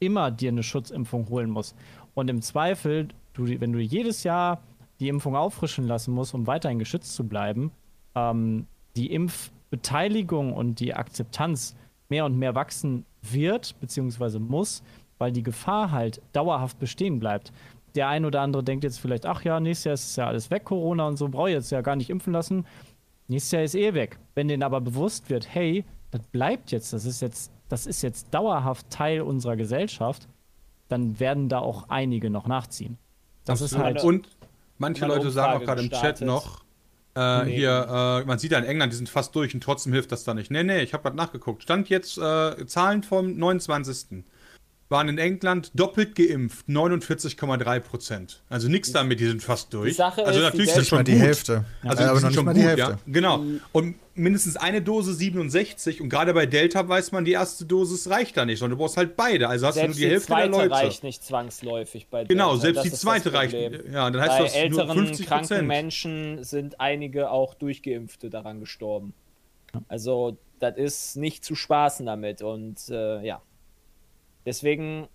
[0.01, 1.75] immer dir eine Schutzimpfung holen musst.
[2.13, 4.61] Und im Zweifel, du, wenn du jedes Jahr
[4.99, 7.71] die Impfung auffrischen lassen musst, um weiterhin geschützt zu bleiben,
[8.15, 11.75] ähm, die Impfbeteiligung und die Akzeptanz
[12.09, 14.83] mehr und mehr wachsen wird, beziehungsweise muss,
[15.17, 17.53] weil die Gefahr halt dauerhaft bestehen bleibt.
[17.95, 20.65] Der ein oder andere denkt jetzt vielleicht, ach ja, nächstes Jahr ist ja alles weg,
[20.65, 22.65] Corona und so, brauche ich jetzt ja gar nicht impfen lassen.
[23.27, 24.19] Nächstes Jahr ist eh weg.
[24.35, 28.33] Wenn denen aber bewusst wird, hey, das bleibt jetzt, das ist jetzt, das ist jetzt
[28.33, 30.27] dauerhaft Teil unserer Gesellschaft,
[30.89, 32.97] dann werden da auch einige noch nachziehen.
[33.45, 34.03] Das ist halt.
[34.03, 34.27] Und
[34.77, 36.63] manche Leute sagen auch Umfrage gerade im Chat noch,
[37.15, 37.55] äh, Nee.
[37.55, 40.25] hier, äh, man sieht ja in England, die sind fast durch und trotzdem hilft das
[40.25, 40.51] da nicht.
[40.51, 41.63] Nee, nee, ich habe gerade nachgeguckt.
[41.63, 44.25] Stand jetzt äh, Zahlen vom 29.
[44.91, 48.43] Waren in England doppelt geimpft, 49,3 Prozent.
[48.49, 49.89] Also nichts damit, die sind fast durch.
[49.89, 51.21] Die Sache also ist, natürlich die ist das schon die gut.
[51.21, 51.65] Hälfte.
[51.81, 52.81] Also Ja, die aber noch schon mal gut, die Hälfte.
[52.91, 52.99] ja.
[53.07, 53.43] Genau.
[53.71, 58.35] Und mindestens eine Dose 67 und gerade bei Delta weiß man, die erste Dosis reicht
[58.35, 59.47] da nicht, sondern du brauchst halt beide.
[59.47, 60.71] Also hast Selbst du nur die Hälfte der zweite Leute.
[60.71, 62.61] reicht nicht zwangsläufig bei Genau, Delta.
[62.61, 63.53] selbst Das die zweite reicht.
[63.53, 65.67] Ja, dann heißt Bei das nur älteren, 50 kranken.
[65.67, 69.13] Menschen sind einige auch durchgeimpfte daran gestorben.
[69.87, 72.41] Also, das ist nicht zu spaßen damit.
[72.41, 73.41] Und äh, ja.
[74.45, 75.07] Deswegen,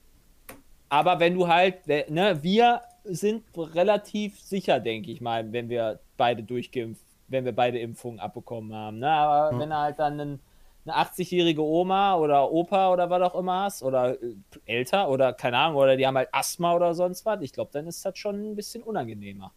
[0.89, 6.43] aber wenn du halt, ne, wir sind relativ sicher, denke ich mal, wenn wir beide
[6.43, 8.99] durchgeimpft, wenn wir beide Impfungen abbekommen haben.
[8.99, 9.11] Ne?
[9.11, 10.41] Aber wenn du halt dann einen,
[10.85, 15.59] eine 80-jährige Oma oder Opa oder was auch immer hast oder äh, älter oder keine
[15.59, 18.53] Ahnung, oder die haben halt Asthma oder sonst was, ich glaube, dann ist das schon
[18.53, 19.53] ein bisschen unangenehmer.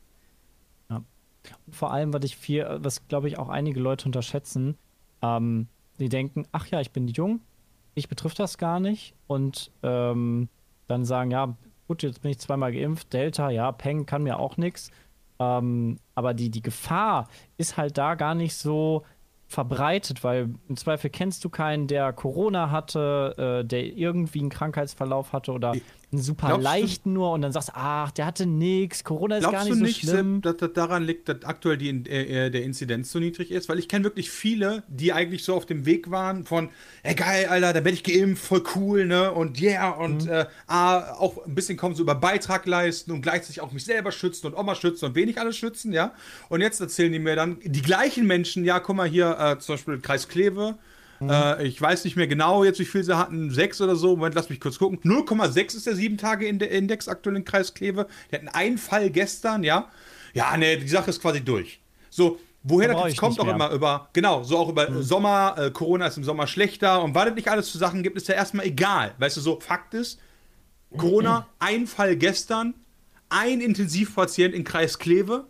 [1.71, 4.77] Vor allem, was ich viel, was glaube ich auch einige Leute unterschätzen,
[5.21, 5.67] ähm,
[5.99, 7.41] die denken, ach ja, ich bin jung,
[7.95, 10.49] mich betrifft das gar nicht und ähm,
[10.87, 11.55] dann sagen, ja,
[11.87, 14.91] gut, jetzt bin ich zweimal geimpft, Delta, ja, Peng kann mir auch nichts.
[15.39, 17.27] Ähm, aber die, die Gefahr
[17.57, 19.03] ist halt da gar nicht so
[19.47, 25.33] verbreitet, weil im Zweifel kennst du keinen, der Corona hatte, äh, der irgendwie einen Krankheitsverlauf
[25.33, 25.73] hatte oder
[26.11, 29.43] einen super Glaubst du- leichten nur und dann sagst, ach, der hatte nix, Corona ist
[29.43, 30.35] gar Glaubst nicht du so nicht, schlimm.
[30.35, 33.69] Sepp, dass das daran liegt, dass aktuell die, äh, äh, der Inzidenz so niedrig ist?
[33.69, 36.69] Weil ich kenne wirklich viele, die eigentlich so auf dem Weg waren von,
[37.03, 39.31] ey geil, Alter, da werde ich geimpft, voll cool, ne?
[39.31, 40.31] Und yeah, und Mhm.
[40.31, 44.47] äh, auch ein bisschen kommen so über Beitrag leisten und gleichzeitig auch mich selber schützen
[44.47, 46.13] und Oma schützen und wenig alles schützen, ja?
[46.49, 49.73] Und jetzt erzählen die mir dann, die gleichen Menschen, ja, guck mal hier, äh, zum
[49.75, 50.75] Beispiel Kreis Kleve,
[51.21, 53.49] Äh, ich weiß nicht mehr genau jetzt, wie viel sie hatten.
[53.51, 54.15] Sechs oder so.
[54.15, 54.99] Moment, lass mich kurz gucken.
[55.03, 58.07] 0,6 ist der 7-Tage-Index aktuell in Kreis Kleve.
[58.31, 59.87] Die hatten einen Fall gestern, ja.
[60.33, 61.79] Ja, ne, die Sache ist quasi durch.
[62.09, 63.55] So, woher Da das kommt, auch mehr.
[63.55, 67.29] immer über, genau, so auch über Sommer, äh, Corona ist im Sommer schlechter und was
[67.29, 69.13] es nicht alles zu Sachen gibt, ist ja erstmal egal.
[69.17, 70.19] Weißt du, so Fakt ist,
[70.97, 72.73] Corona, ein Fall gestern,
[73.29, 75.47] ein Intensivpatient in Kreis Kleve.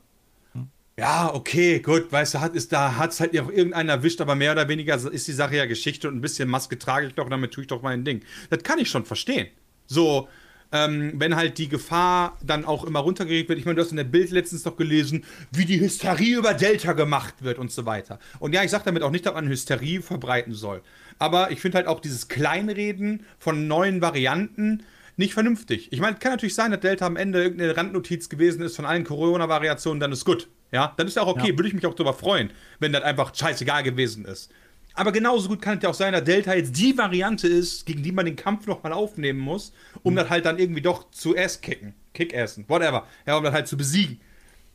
[0.99, 4.51] Ja, okay, gut, weißt du, hat es da hat's halt auch irgendeiner erwischt, aber mehr
[4.51, 7.53] oder weniger ist die Sache ja Geschichte und ein bisschen Maske trage ich doch, damit
[7.53, 8.21] tue ich doch mein Ding.
[8.49, 9.47] Das kann ich schon verstehen.
[9.87, 10.27] So,
[10.73, 13.59] ähm, wenn halt die Gefahr dann auch immer runtergeregt wird.
[13.59, 15.23] Ich meine, du hast in der Bild letztens doch gelesen,
[15.53, 18.19] wie die Hysterie über Delta gemacht wird und so weiter.
[18.39, 20.81] Und ja, ich sage damit auch nicht, dass man Hysterie verbreiten soll.
[21.17, 24.83] Aber ich finde halt auch dieses Kleinreden von neuen Varianten
[25.15, 25.93] nicht vernünftig.
[25.93, 28.85] Ich meine, es kann natürlich sein, dass Delta am Ende irgendeine Randnotiz gewesen ist von
[28.85, 30.49] allen Corona-Variationen, dann ist gut.
[30.71, 33.33] Ja, dann ist ja auch okay, würde ich mich auch darüber freuen, wenn das einfach
[33.33, 34.51] scheißegal gewesen ist.
[34.93, 38.03] Aber genauso gut kann es ja auch sein, dass Delta jetzt die Variante ist, gegen
[38.03, 39.71] die man den Kampf nochmal aufnehmen muss,
[40.03, 43.07] um das halt dann irgendwie doch zu ass kicken, kick-assen, whatever.
[43.25, 44.19] Ja, um das halt zu besiegen.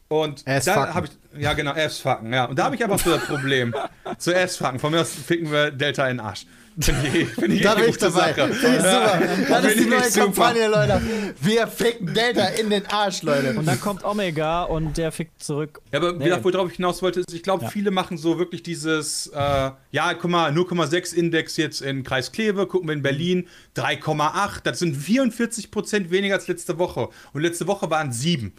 [0.09, 0.95] Und Ass da fucken.
[0.95, 2.45] habe ich, ja genau, ass-fucken, ja.
[2.45, 3.75] Und da habe ich aber so das Problem.
[4.19, 4.79] zu ass-fucken.
[4.79, 6.47] Von mir aus ficken wir Delta in den Arsch.
[6.79, 8.33] Finde ich, find ich Da bin ich dabei.
[8.33, 8.51] Sache.
[8.51, 9.23] Ich super.
[9.49, 10.25] Das ist die neue ich super.
[10.25, 11.01] Kampagne, Leute.
[11.41, 13.55] Wir ficken Delta in den Arsch, Leute.
[13.57, 15.81] Und dann kommt Omega und der fickt zurück.
[15.93, 16.25] Ja, aber wie Nee.
[16.25, 17.71] gesagt, worauf ich hinaus wollte, ist, ich glaube, Ja.
[17.71, 22.67] viele machen so wirklich dieses, äh, ja, guck mal, 0,6 Index jetzt in Kreis Kleve,
[22.67, 23.47] gucken wir in Berlin,
[23.77, 27.09] 3,8, das sind 44 Prozent weniger als letzte Woche.
[27.33, 28.53] Und letzte Woche waren sieben,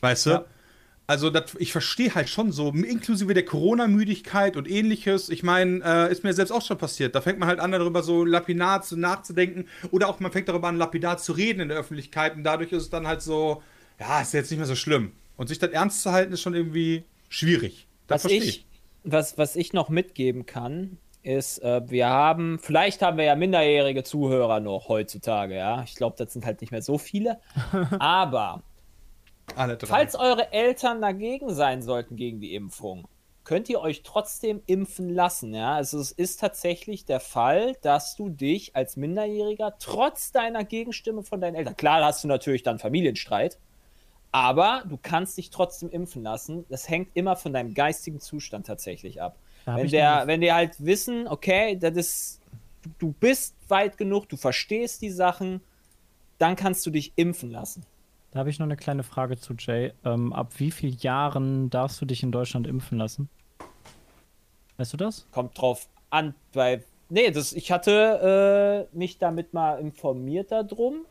[0.00, 0.30] weißt du?
[0.30, 0.44] Ja.
[1.10, 5.28] Also, das, ich verstehe halt schon so, inklusive der Corona-Müdigkeit und ähnliches.
[5.28, 7.16] Ich meine, äh, ist mir selbst auch schon passiert.
[7.16, 9.66] Da fängt man halt an, darüber so lapidar zu nachzudenken.
[9.90, 12.36] Oder auch man fängt darüber an, lapidar zu reden in der Öffentlichkeit.
[12.36, 13.60] Und dadurch ist es dann halt so,
[13.98, 15.10] ja, ist jetzt nicht mehr so schlimm.
[15.36, 17.88] Und sich das ernst zu halten, ist schon irgendwie schwierig.
[18.06, 18.66] Das was verstehe ich,
[19.02, 24.04] was, was ich noch mitgeben kann, ist, äh, wir haben, vielleicht haben wir ja minderjährige
[24.04, 25.82] Zuhörer noch heutzutage, ja.
[25.82, 27.40] Ich glaube, das sind halt nicht mehr so viele.
[27.98, 28.62] Aber
[29.56, 29.88] Alle drei.
[29.88, 33.08] falls eure Eltern dagegen sein sollten gegen die Impfung,
[33.44, 35.74] könnt ihr euch trotzdem impfen lassen, ja.
[35.74, 41.40] Also es ist tatsächlich der Fall, dass du dich als Minderjähriger trotz deiner Gegenstimme von
[41.40, 43.58] deinen Eltern, klar hast du natürlich dann Familienstreit,
[44.32, 46.64] aber du kannst dich trotzdem impfen lassen.
[46.68, 49.36] Das hängt immer von deinem geistigen Zustand tatsächlich ab.
[49.66, 52.40] Wenn, der, wenn die halt wissen, okay, das ist,
[52.82, 55.60] du, du bist weit genug, du verstehst die Sachen,
[56.38, 57.84] dann kannst du dich impfen lassen.
[58.32, 59.92] Da habe ich noch eine kleine Frage zu Jay.
[60.04, 63.28] Ähm, ab wie vielen Jahren darfst du dich in Deutschland impfen lassen?
[64.76, 65.26] Weißt du das?
[65.32, 71.06] Kommt drauf an, weil, nee, das, ich hatte äh, mich damit mal informiert darum.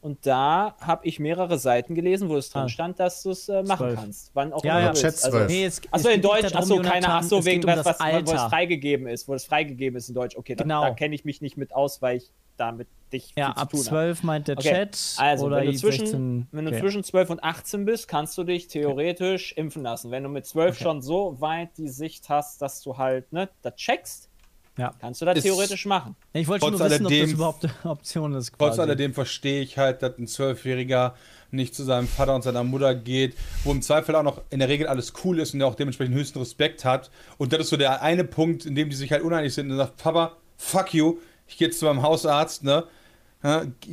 [0.00, 2.68] Und da habe ich mehrere Seiten gelesen, wo es drin Ah.
[2.68, 3.94] stand, dass du es äh, machen Zwölf.
[4.00, 4.30] kannst.
[4.34, 4.92] Wann auch Ja, immer ja.
[4.92, 5.24] du willst.
[5.24, 5.38] Also.
[5.46, 8.32] Nee, es, Achso, es in geht Deutsch, achso, keine, achso, wegen um was, was, wo
[8.32, 10.36] es freigegeben ist, wo es freigegeben ist in Deutsch.
[10.36, 10.82] Okay, da, Genau.
[10.82, 13.70] da kenne ich mich nicht mit aus, weil ich damit dich Ja, viel zu ab
[13.70, 13.88] tun habe.
[13.88, 15.14] 12 meint der Okay, Chat.
[15.16, 16.80] Also, oder wenn du, zwischen, 16, wenn du okay.
[16.80, 20.10] zwischen 12 und 18 bist, kannst du dich theoretisch impfen lassen.
[20.10, 20.84] Wenn du mit 12 Okay.
[20.84, 24.28] schon so weit die Sicht hast, dass du halt ne, das checkst,
[24.76, 24.92] Ja.
[25.00, 26.16] kannst du das Ist- theoretisch machen.
[26.34, 28.48] Ich wollte Trotz nur wissen, ob das alledem- überhaupt eine Option ist.
[28.50, 28.80] Trotz Quasi.
[28.82, 31.14] alledem verstehe ich halt, dass ein Zwölfjähriger
[31.50, 33.34] nicht zu seinem Vater und seiner Mutter geht,
[33.64, 36.14] wo im Zweifel auch noch in der Regel alles cool ist und der auch dementsprechend
[36.14, 37.10] höchsten Respekt hat.
[37.38, 39.78] Und das ist so der eine Punkt, in dem die sich halt uneinig sind und
[39.78, 41.16] sagt, Papa, fuck you,
[41.48, 42.84] ich gehe jetzt zu meinem Hausarzt, ne?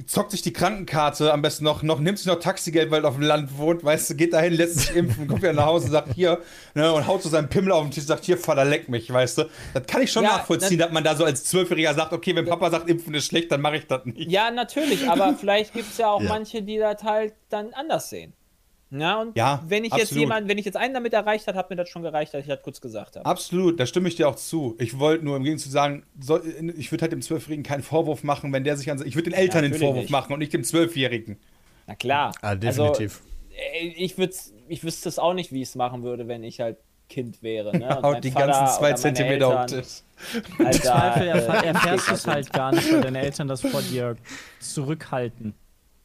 [0.07, 3.13] Zockt sich die Krankenkarte am besten noch, noch nimmt sich noch Taxigeld, weil er auf
[3.13, 5.91] dem Land wohnt, weißt du, geht dahin, lässt sich impfen, kommt wieder nach Hause und
[5.91, 6.41] sagt hier,
[6.73, 9.13] ne, und haut so seinen Pimmel auf den Tisch und sagt, hier, Vater, leck mich,
[9.13, 9.43] weißt du.
[9.75, 12.45] Das kann ich schon Ja, nachvollziehen, dass man da so als Zwölfjähriger sagt, okay, wenn
[12.45, 14.31] Papa sagt, impfen ist schlecht, dann mache ich das nicht.
[14.31, 16.29] Ja, natürlich, aber vielleicht gibt es ja auch Ja.
[16.29, 18.33] manche, die das halt dann anders sehen.
[18.99, 20.21] Ja, und Ja, wenn ich jetzt absolut.
[20.21, 22.47] jemand, wenn ich jetzt einen damit erreicht habe, hat mir das schon gereicht, dass ich
[22.47, 23.25] das kurz gesagt habe.
[23.25, 24.75] Absolut, da stimme ich dir auch zu.
[24.79, 26.43] Ich wollte nur im Gegenzug sagen, soll,
[26.77, 29.01] ich würde halt dem Zwölfjährigen keinen Vorwurf machen, wenn der sich an.
[29.05, 30.11] Ich würde den Eltern den natürlich Vorwurf nicht.
[30.11, 31.37] machen und nicht dem Zwölfjährigen.
[31.87, 32.33] Na klar.
[32.41, 33.21] Ah, definitiv.
[33.21, 36.59] Also, ich, würd's, ich wüsste es auch nicht, wie ich es machen würde, wenn ich
[36.59, 36.77] halt
[37.07, 37.77] Kind wäre.
[37.77, 37.87] Ne?
[38.03, 40.01] Haut die Vater ganzen zwei Zentimeter auf den Tisch.
[40.57, 44.15] Im Zweifel äh, erfährst du es halt gar nicht, weil deine Eltern das vor dir
[44.59, 45.53] zurückhalten,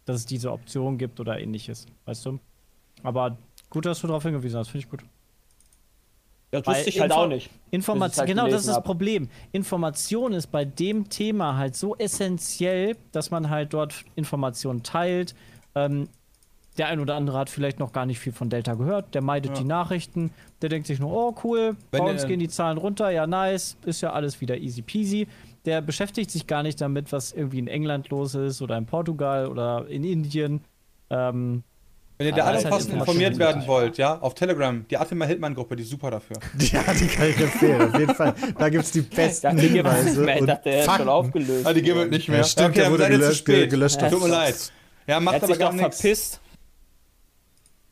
[0.05, 2.41] dass es diese Option gibt oder ähnliches, weißt du?
[3.03, 3.37] Aber
[3.71, 5.01] gut, dass du darauf hingewiesen hast, finde ich gut.
[6.51, 7.51] Das Weil wusste ich halt Info- auch nicht.
[7.71, 8.85] Information, halt genau, das ist das hab.
[8.85, 9.29] Problem.
[9.53, 15.35] Information ist bei dem Thema halt so essentiell, dass man halt dort Informationen teilt.
[15.77, 16.09] Ähm,
[16.77, 19.59] der ein oder andere hat vielleicht noch gar nicht viel von Delta gehört, der meidet
[19.59, 20.33] die Nachrichten,
[20.63, 23.77] der denkt sich nur, oh cool, Wenn bei uns gehen die Zahlen runter, ja nice,
[23.85, 25.27] ist ja alles wieder easy peasy.
[25.67, 29.47] Der beschäftigt sich gar nicht damit, was irgendwie in England los ist oder in Portugal
[29.49, 30.63] oder in Indien.
[31.11, 31.65] Ähm,
[32.21, 35.25] Wenn ihr da alle halt passend Information informiert werden wollt, ja, auf Telegram, die Attila
[35.25, 36.37] Hildmann-Gruppe, die ist super dafür.
[36.59, 38.35] Ja, die kann ich empfehlen, auf jeden Fall.
[38.59, 40.31] Da gibt es die besten nicht Hinweise.
[40.39, 41.67] Ich dachte, der ist schon aufgelöst.
[41.67, 42.39] Ah, die gibt es nicht mehr.
[42.41, 43.71] Ja, stimmt, okay, der wurde ihr zu gelöscht, spät.
[43.71, 44.01] gelöscht.
[44.11, 44.71] Tut mir leid.
[45.07, 45.99] Ja, macht aber gar nichts.
[45.99, 46.41] verpisst.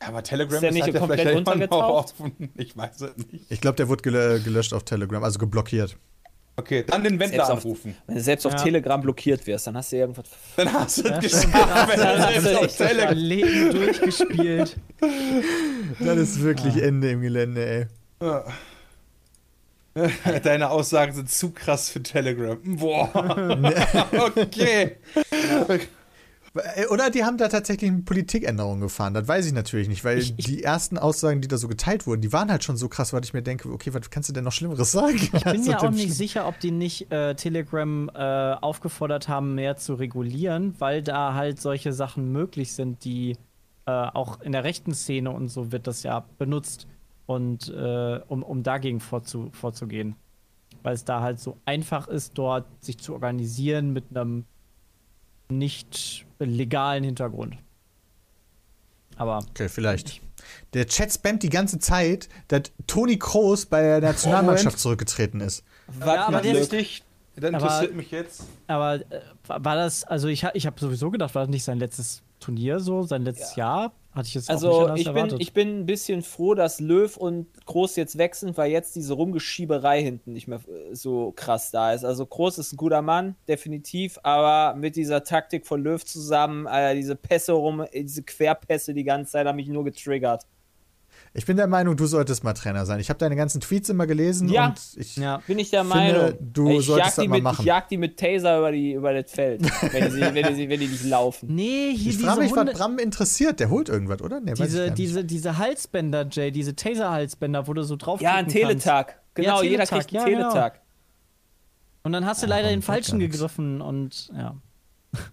[0.02, 1.82] Ja, aber Telegram Ist der ist, nicht ja komplett untergetaucht?
[1.82, 2.52] auch offen.
[2.58, 3.50] Ich weiß es nicht.
[3.50, 5.96] Ich glaube, der wurde gel gelöscht auf Telegram, also geblockiert.
[6.58, 7.96] Okay, dann den Wendler Selbst auf- anrufen.
[8.06, 8.58] Wenn du selbst auf Ja.
[8.64, 10.26] Telegram blockiert wirst, dann hast du irgendwas.
[10.56, 11.88] Dann hast du es Ja, geschafft.
[11.88, 14.76] wenn Dann du hast du selbst auf echt Telegram- Leben durchgespielt.
[16.00, 17.88] Dann ist wirklich Ende im Gelände,
[18.20, 18.40] ey.
[20.42, 22.58] Deine Aussagen sind zu krass für Telegram.
[22.64, 23.10] Boah.
[24.36, 24.96] okay.
[26.76, 29.14] Äh, Oder die haben da tatsächlich eine Politikänderung gefahren.
[29.14, 32.06] Das weiß ich natürlich nicht, weil Ich- ich- die ersten Aussagen, die da so geteilt
[32.06, 34.32] wurden, die waren halt schon so krass, weil ich mir denke, okay, was kannst du
[34.32, 35.16] denn noch Schlimmeres sagen?
[35.16, 39.76] Ich bin mir auch nicht sicher, ob die nicht äh, Telegram äh, aufgefordert haben, mehr
[39.76, 43.36] zu regulieren, weil da halt solche Sachen möglich sind, die
[43.86, 46.86] äh, auch in der rechten Szene und so wird das ja benutzt
[47.26, 50.14] und äh, um, um dagegen vorzu, vorzugehen.
[50.82, 54.44] Weil es da halt so einfach ist, dort sich zu organisieren mit einem
[55.50, 57.56] nicht legalen Hintergrund.
[59.16, 60.20] Aber Okay, vielleicht.
[60.72, 64.78] Der Chat spammt die ganze Zeit, dass Toni Kroos bei der Nationalmannschaft Moment.
[64.78, 65.64] zurückgetreten ist.
[65.88, 67.02] Was aber mit der Dich,
[67.36, 68.44] dann Aber- interessiert mich jetzt.
[68.68, 71.78] Aber äh, war war das, also ich, ich habe sowieso gedacht, war das nicht sein
[71.78, 73.92] letztes Turnier so, sein letztes Jahr?
[74.18, 75.40] Hatte ich jetzt Also ich bin, erwartet.
[75.40, 80.02] ich bin ein bisschen froh, dass Löw und Groß jetzt wechseln, weil jetzt diese Rumgeschieberei
[80.02, 82.04] hinten nicht mehr äh, so krass da ist.
[82.04, 86.96] Also Groß ist ein guter Mann, definitiv, aber mit dieser Taktik von Löw zusammen, äh,
[86.96, 90.44] diese Pässe rum, äh, diese Querpässe die ganze Zeit haben mich nur getriggert.
[91.34, 93.00] Ich bin der Meinung, du solltest mal Trainer sein.
[93.00, 94.68] Ich habe deine ganzen Tweets immer gelesen Ja.
[94.68, 95.16] und ich.
[95.16, 95.42] ja.
[95.46, 96.34] Bin ich der Finde, Meinung.
[96.40, 97.62] du ich solltest jag das die mal mit, machen.
[97.62, 99.62] Ich jag die mit Taser über, die, über das Feld,
[99.92, 101.54] wenn die, wenn, die, wenn die nicht laufen.
[101.54, 103.60] Nee, hier Ich frage mich, was Hunde, Bram interessiert.
[103.60, 104.40] Der holt irgendwas, oder?
[104.40, 109.20] Nee, diese, diese, diese Halsbänder, Jay, diese Taser-Halsbänder, wo du so drauf Ja, ein Teletag.
[109.34, 110.50] Genau, jeder Teletag, kriegt einen ja, genau.
[110.52, 110.80] Teletag.
[112.02, 114.56] Und dann hast du leider den falschen gegriffen und ja.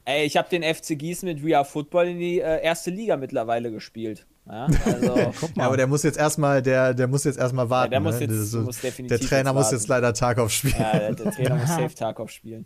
[0.05, 3.71] Ey, ich habe den FC Gießen mit Real Football in die äh, erste Liga mittlerweile
[3.71, 4.25] gespielt.
[4.47, 7.91] Ja, also, Guck Ja, aber der muss jetzt erstmal, der, der muss jetzt erstmal warten.
[7.91, 8.21] der muss ne?
[8.21, 10.75] jetzt- Das ist so- muss definitiv der Trainer jetzt muss jetzt leider Tarkov spielen.
[10.77, 12.65] ja, der, der Trainer muss Safe Tarkov spielen.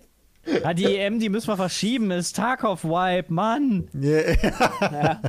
[0.64, 3.88] Ja, die EM, die müssen wir verschieben, ist Tarkov-Wipe, Mann.
[3.94, 5.22] Yeah.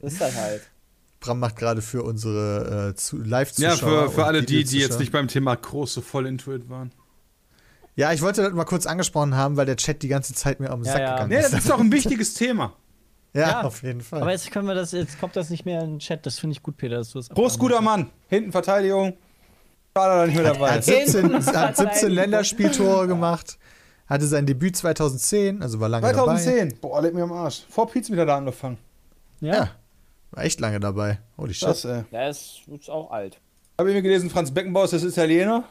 [0.00, 0.62] Das ist das halt.
[1.20, 3.76] Bram macht gerade für unsere äh, zu- Ja, Live-Zuschauer.
[4.06, 6.68] für, für und alle die, die jetzt nicht beim Thema groß so voll into it
[6.68, 6.92] waren.
[7.94, 10.70] Ja, ich wollte das mal kurz angesprochen haben, weil der Chat die ganze Zeit mir
[10.72, 11.12] auf den Ja, Sack ja.
[11.12, 11.58] gegangen Nee, das ist.
[11.60, 12.72] ist doch ein wichtiges Thema.
[13.34, 13.60] Ja, Ja.
[13.62, 14.20] auf jeden Fall.
[14.22, 16.26] Aber jetzt können wir das, jetzt kommt das nicht mehr in den Chat.
[16.26, 18.10] Das finde ich gut, Peter, dass du das Groß, guter Mann.
[18.28, 19.14] Hinten Verteidigung.
[19.96, 20.68] Schade, dass er nicht mehr dabei.
[20.68, 22.10] Er hat 17, hat 17 Verteidigung.
[22.10, 23.58] Länderspieltore gemacht,
[24.06, 26.36] hatte sein Debüt 2010, also war lange dabei.
[26.36, 26.78] 2010.
[26.80, 27.64] Boah, leck mir am Arsch.
[27.68, 28.78] Vor Pizza wieder da angefangen.
[29.40, 29.54] Ja.
[29.54, 29.70] Ja,
[30.30, 31.18] war echt lange dabei.
[31.38, 31.68] Holy shit.
[31.68, 32.04] Das, äh.
[32.12, 33.38] Der ist, ist auch alt.
[33.78, 35.64] Habe ich mir gelesen, Franz Beckenbauer ist das Italiener?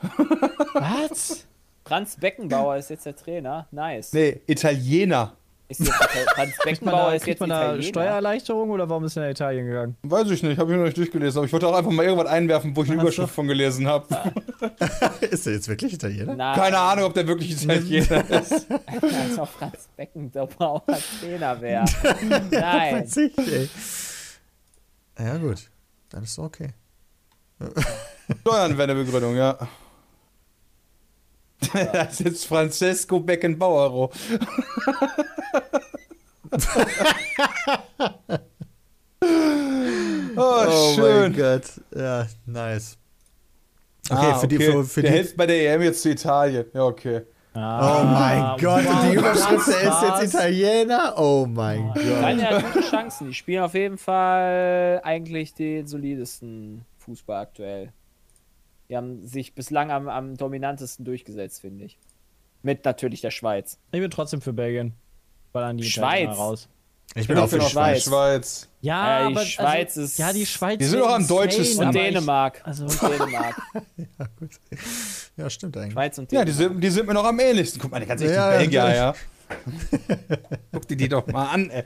[0.73, 1.45] Was?
[1.85, 3.67] Franz Beckenbauer ist jetzt der Trainer.
[3.71, 4.13] Nice.
[4.13, 5.33] Nee, Italiener.
[5.71, 5.91] Ist jetzt
[6.35, 7.83] Franz Beckenbauer da, ist jetzt man da Italiener.
[7.87, 9.97] Steuererleichterung oder warum ist er nach Italien gegangen?
[10.03, 11.37] Weiß ich nicht, habe ich noch nicht durchgelesen.
[11.37, 13.01] Aber ich wollte auch einfach mal irgendwas einwerfen, wo ich eine.
[13.01, 14.05] Überschrift von gelesen habe.
[15.21, 16.35] Ist er jetzt wirklich Italiener?
[16.35, 18.67] Nein, Keine Ahnung, ob der wirklich Italiener ist.
[18.71, 20.83] als ob Franz Beckenbauer
[21.21, 21.85] Trainer wäre.
[22.51, 23.03] Nein.
[23.03, 23.69] Weiß ich, ey.
[25.19, 25.69] Ja, gut.
[26.09, 26.69] Dann ist doch okay.
[28.41, 29.57] Steuern wäre eine Begründung, ja.
[31.93, 34.09] Das ist jetzt Francesco Beckenbauer.
[39.21, 41.21] oh, Oh schön.
[41.21, 41.63] mein Gott.
[41.95, 42.97] Ja, nice.
[44.09, 46.65] Okay, Ah, für die, für, für der die, hilft bei der EM jetzt zu Italien.
[46.73, 47.21] Ja, okay.
[47.53, 51.13] Oh mein Gott, wow, die Überschrift, er ist jetzt Italiener?
[51.17, 51.97] Oh mein Gott.
[52.03, 53.27] Italien hat gute Chancen.
[53.27, 57.91] Die spielen auf jeden Fall eigentlich den solidesten Fußball aktuell.
[58.91, 61.97] Die haben sich bislang am, am dominantesten durchgesetzt, finde ich.
[62.61, 63.77] Mit natürlich der Schweiz.
[63.93, 64.93] Ich bin trotzdem für Belgien.
[65.53, 66.37] Weil dann die Schweiz.
[66.37, 66.67] Raus.
[67.15, 68.03] Ich bin auch für die Schweiz.
[68.03, 68.63] Schweiz.
[68.63, 68.69] Schweiz.
[68.81, 70.77] Ja, Ja, die aber Schweiz also, ist- Ja, die Schweiz.
[70.79, 71.87] Die sind doch am deutschesten.
[71.87, 72.61] Und ich- Dänemark.
[72.65, 73.61] Also, Und Dänemark.
[73.97, 74.49] Ja, gut.
[75.37, 75.93] Ja, stimmt eigentlich.
[75.93, 76.45] Schweiz und Ja, Dänemark.
[76.47, 77.81] die sind, die sind mir noch am ähnlichsten.
[77.81, 79.05] Guck mal, die ganz echte Ja, ja, Belgier, ja.
[79.07, 79.21] natürlich.
[80.71, 81.83] Guck dir die doch mal an, ey.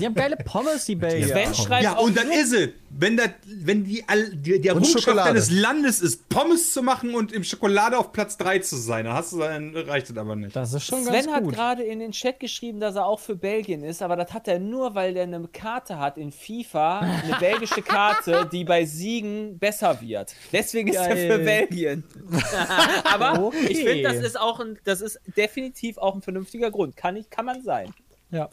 [0.00, 1.28] die haben geile Pommes, die Belgier.
[1.28, 2.70] Sven schreibt Ja, und dann ist es.
[2.90, 5.28] Wenn, das, wenn die, die, der Schokolade.
[5.28, 9.14] deines Landes ist, Pommes zu machen und im Schokolade auf Platz 3 zu sein, dann,
[9.14, 10.54] hast du, dann reicht das aber nicht.
[10.54, 11.54] Das ist schon ganz Sven hat gut.
[11.54, 14.58] gerade in den Chat geschrieben, dass er auch für Belgien ist, aber das hat er
[14.58, 20.00] nur, weil der eine Karte hat in FIFA, eine belgische Karte, die bei Siegen besser
[20.00, 20.34] wird.
[20.52, 21.32] Deswegen ist er Geil.
[21.32, 22.04] für Belgien.
[23.04, 23.66] aber Okay.
[23.68, 26.96] ich finde, das ist auch ein, das ist definitiv auch ein vernünftiger Grund.
[26.96, 27.92] Kann, ich, kann man sein.
[28.30, 28.50] Ja.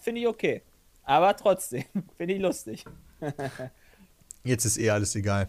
[0.00, 0.62] Finde ich okay.
[1.04, 1.84] Aber trotzdem,
[2.16, 2.84] finde ich lustig.
[4.44, 5.48] Jetzt ist eh alles egal.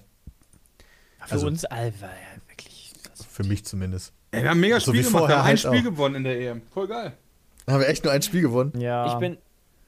[1.25, 2.93] Für Also- uns Alva, ja, wirklich.
[3.09, 4.13] Das Für mich zumindest.
[4.31, 5.83] Ey, wir haben mega So Spiel gemacht, wir haben ein halt Spiel auch.
[5.83, 6.61] gewonnen in der EM.
[6.73, 7.13] Voll geil.
[7.67, 8.73] Haben wir echt nur ein Spiel gewonnen?
[8.79, 9.13] ja.
[9.13, 9.37] Ich bin,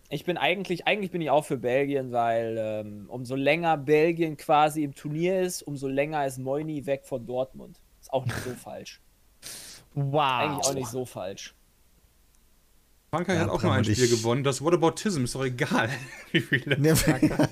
[0.09, 4.83] ich bin eigentlich, eigentlich bin ich auch für Belgien, weil ähm, umso länger Belgien quasi
[4.83, 7.79] im Turnier ist, umso länger ist Moini weg von Dortmund.
[8.01, 9.01] Ist auch nicht so falsch.
[9.93, 10.21] wow.
[10.41, 11.53] Eigentlich auch nicht so falsch.
[13.15, 14.43] Frankreich Ja, hat auch mal ein Spiel ich- gewonnen.
[14.43, 15.89] Das Whataboutism ist doch egal,
[16.31, 16.93] wie viele Ne,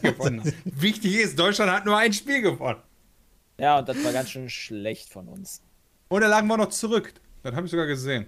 [0.02, 0.54] gewonnen haben.
[0.66, 2.80] Wichtig ist, Deutschland hat nur ein Spiel gewonnen.
[3.60, 5.62] Ja, und das war ganz schön schlecht von uns.
[6.10, 7.14] Und da lagen wir noch zurück.
[7.44, 8.28] Das habe ich sogar gesehen.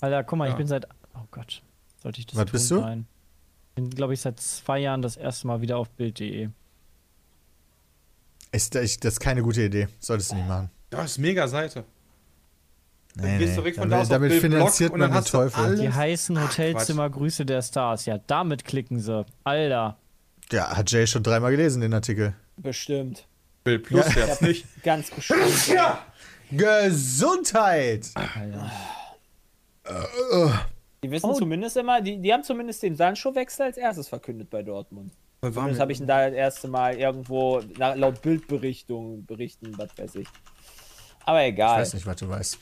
[0.00, 0.56] Alter, guck mal, ich Ja.
[0.58, 0.86] bin seit.
[1.14, 1.62] Oh Gott.
[2.02, 2.52] Sollte ich das Was tun?
[2.52, 2.80] bist du?
[2.80, 3.06] Nein.
[3.74, 6.48] Bin, glaube ich, seit zwei Jahren das erste Mal wieder auf Bild.de.
[8.50, 9.88] ist, das ist keine gute Idee.
[9.98, 10.70] Solltest du nicht machen.
[10.90, 11.84] Das ist mega Seite.
[13.14, 13.54] Nee, gehst du nee.
[13.56, 15.76] direkt von damit da aus auf damit finanziert und man dann den hast du Teufel.
[15.78, 18.06] Die heißen Ach, Hotelzimmer Grüße der Stars.
[18.06, 19.24] Ja, damit klicken sie.
[19.44, 19.98] Alter.
[20.50, 22.34] Ja, hat Jay schon dreimal gelesen, den Artikel.
[22.56, 23.26] Bestimmt.
[23.64, 24.26] Bild Plus Ja.
[24.26, 24.66] jetzt nicht.
[24.82, 25.68] Ganz bestimmt.
[25.68, 25.98] Ja!
[26.50, 28.10] Gesundheit!
[28.14, 28.70] Alter.
[31.04, 31.34] Die wissen Oh.
[31.34, 35.12] zumindest immer, die, die haben zumindest den Sancho-Wechsel als erstes verkündet bei Dortmund.
[35.40, 40.14] Das habe ich ihn da das erste Mal irgendwo nach, laut Bildberichtung berichten, was weiß
[40.16, 40.28] ich.
[41.24, 41.80] Aber Ich egal.
[41.80, 42.58] weiß nicht, was du weißt.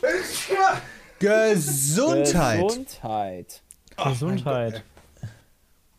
[1.18, 2.60] Gesundheit!
[2.62, 3.62] Gesundheit.
[3.96, 4.84] Gesundheit.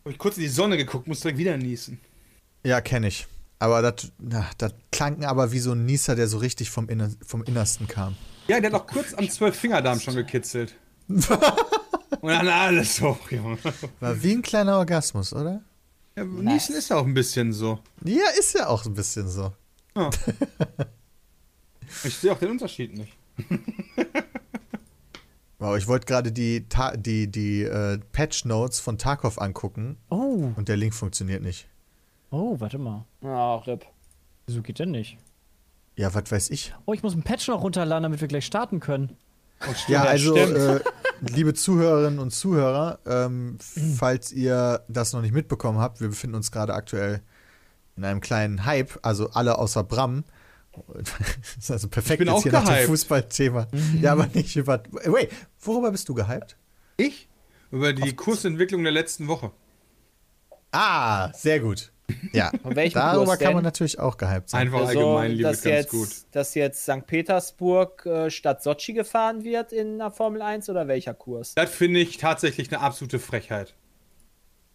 [0.04, 2.00] Hab ich kurz in die Sonne geguckt, muss direkt wieder niesen.
[2.64, 3.26] Ja, kenne ich.
[3.58, 4.10] Aber das
[4.58, 8.16] das klang aber wie so ein Nieser, der so richtig vom, Inner, vom Innersten kam.
[8.48, 10.74] Ja, der hat auch kurz am Zwölffingerdarm schon gekitzelt.
[11.08, 13.58] Und dann alles hoch, Junge.
[14.00, 15.62] War wie ein kleiner Orgasmus, oder?
[16.16, 17.78] Ja, Niesen ist ja auch ein bisschen so.
[18.04, 19.52] Ja, ist ja auch ein bisschen so.
[19.96, 20.10] Ja.
[22.04, 23.16] Ich sehe auch den Unterschied nicht.
[25.58, 30.50] Wow, ich wollte gerade die, Ta die, die äh, Patch Notes von Tarkov angucken Oh,
[30.56, 31.68] und der Link funktioniert nicht.
[32.32, 33.04] oh, warte mal.
[33.22, 33.86] Ah, RIP.
[34.46, 35.18] Wieso geht denn nicht?
[35.94, 36.74] Ja, was weiß ich.
[36.84, 39.16] Oh, ich muss einen Patch noch runterladen, damit wir gleich starten können.
[39.86, 40.80] Ja, Ja, also, äh,
[41.20, 43.58] liebe Zuhörerinnen und Zuhörer, ähm,
[43.96, 47.22] falls ihr das noch nicht mitbekommen habt, wir befinden uns gerade aktuell
[47.96, 50.24] in einem kleinen Hype, also alle außer Bram.
[50.94, 52.86] Das ist also perfekt Ich bin jetzt auch hier nach dem gehypt.
[52.88, 53.68] Fußballthema.
[54.00, 54.82] Ja, aber nicht über.
[54.90, 56.56] Wait, worüber bist du gehypt?
[56.96, 57.28] Ich?
[57.70, 59.50] Über die Kursentwicklung der letzten Woche.
[60.70, 61.92] Ah, sehr gut.
[62.32, 64.62] Ja, darüber Kurs kann man natürlich auch gehypt sein.
[64.62, 66.08] Einfach Also, allgemein liebe dass ganz jetzt, gut.
[66.32, 67.06] dass jetzt St.
[67.06, 71.54] Petersburg äh, statt Sochi gefahren wird in der Formel 1 oder welcher Kurs?
[71.54, 73.74] Das finde ich tatsächlich eine absolute Frechheit.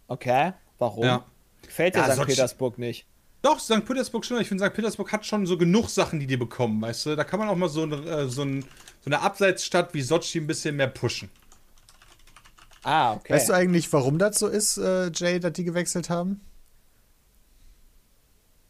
[0.07, 1.03] Okay, warum?
[1.03, 1.25] Ja.
[1.63, 2.21] Gefällt dir Ja, St.
[2.21, 3.05] Sochi- Petersburg nicht?
[3.41, 3.85] Doch, St.
[3.85, 4.41] Petersburg schon.
[4.41, 4.73] Ich finde, St.
[4.73, 7.15] Petersburg hat schon so genug Sachen, die die bekommen, weißt du?
[7.15, 8.67] Da kann man auch mal so, eine- äh, so, ein, so
[9.05, 11.29] eine Abseitsstadt wie Sochi ein bisschen mehr pushen.
[12.83, 13.33] Ah, okay.
[13.33, 16.41] Weißt du eigentlich, warum das so ist, äh, Jay, dass die gewechselt haben?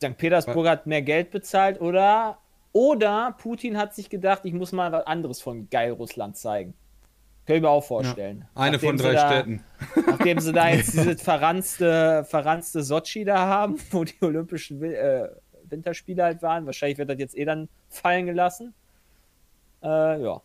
[0.01, 0.18] St.
[0.18, 2.38] Petersburg hat mehr Geld bezahlt oder
[2.74, 6.76] oder Putin hat sich gedacht, ich muss mal was anderes von geil Russland zeigen.
[7.48, 8.45] Können wir auch vorstellen.
[8.56, 9.64] Eine Nachdem von drei da, Städten.
[10.06, 15.30] Nachdem sie da jetzt dieses verranzte, verranzte Sochi da haben, wo die Olympischen Wi- äh,
[15.70, 16.66] Winterspiele halt waren.
[16.66, 18.74] Wahrscheinlich wird das jetzt eh dann fallen gelassen.
[19.82, 20.41] Äh, ja.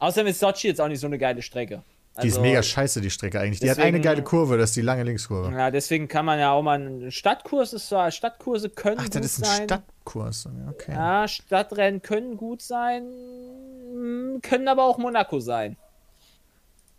[0.00, 1.82] Außerdem ist Sochi jetzt auch nicht so eine geile Strecke.
[2.22, 3.58] Die ist Also, mega scheiße, die Strecke eigentlich.
[3.60, 5.50] Die hat eine geile Kurve, das ist die lange Linkskurve.
[5.56, 9.14] Ja, deswegen kann man ja auch mal einen Stadtkurs ist zwar, Stadtkurse können Ach, gut
[9.16, 9.64] das ist ein sein.
[9.64, 10.44] Stadtkurs.
[10.44, 10.92] Ja, Okay.
[10.92, 13.04] Ja, Stadtrennen können gut sein,
[13.94, 15.76] mm, können aber auch Monaco sein.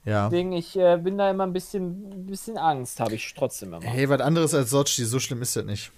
[0.05, 0.29] Ja.
[0.29, 3.83] Deswegen, ich äh, bin da immer ein bisschen, bisschen Angst, habe ich trotzdem immer.
[3.83, 5.91] Hey, was anderes als Sochi, so schlimm ist das nicht.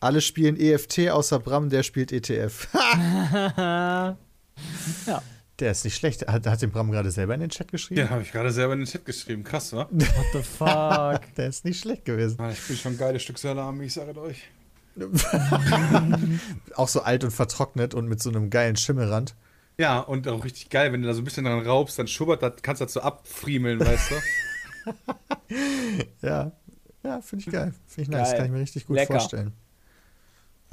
[0.00, 2.68] Alle spielen EFT außer Bram, der spielt ETF.
[3.56, 4.16] ja.
[5.58, 6.26] der ist nicht schlecht.
[6.26, 8.00] Hat, hat den Bram gerade selber in den Chat geschrieben?
[8.00, 9.44] Den habe ich gerade selber in den Chat geschrieben.
[9.44, 9.88] Krass, wa?
[9.90, 11.34] What the fuck?
[11.36, 12.36] Der ist nicht schlecht gewesen.
[12.40, 14.42] Ah, Ich bin schon ein geiles Stück Salami, ich sage euch.
[16.74, 19.34] Auch so alt und vertrocknet und mit so einem geilen Schimmelrand.
[19.78, 22.42] Ja, und auch richtig geil, wenn du da so ein bisschen dran raubst, dann schubbert
[22.42, 24.14] das, kannst du das so abfriemeln, weißt du?
[26.22, 26.52] Ja.
[27.04, 27.74] Ja, finde ich geil.
[27.86, 28.28] Finde ich nice.
[28.30, 28.36] Geil.
[28.36, 29.14] Kann ich mir richtig gut Lecker.
[29.14, 29.52] vorstellen.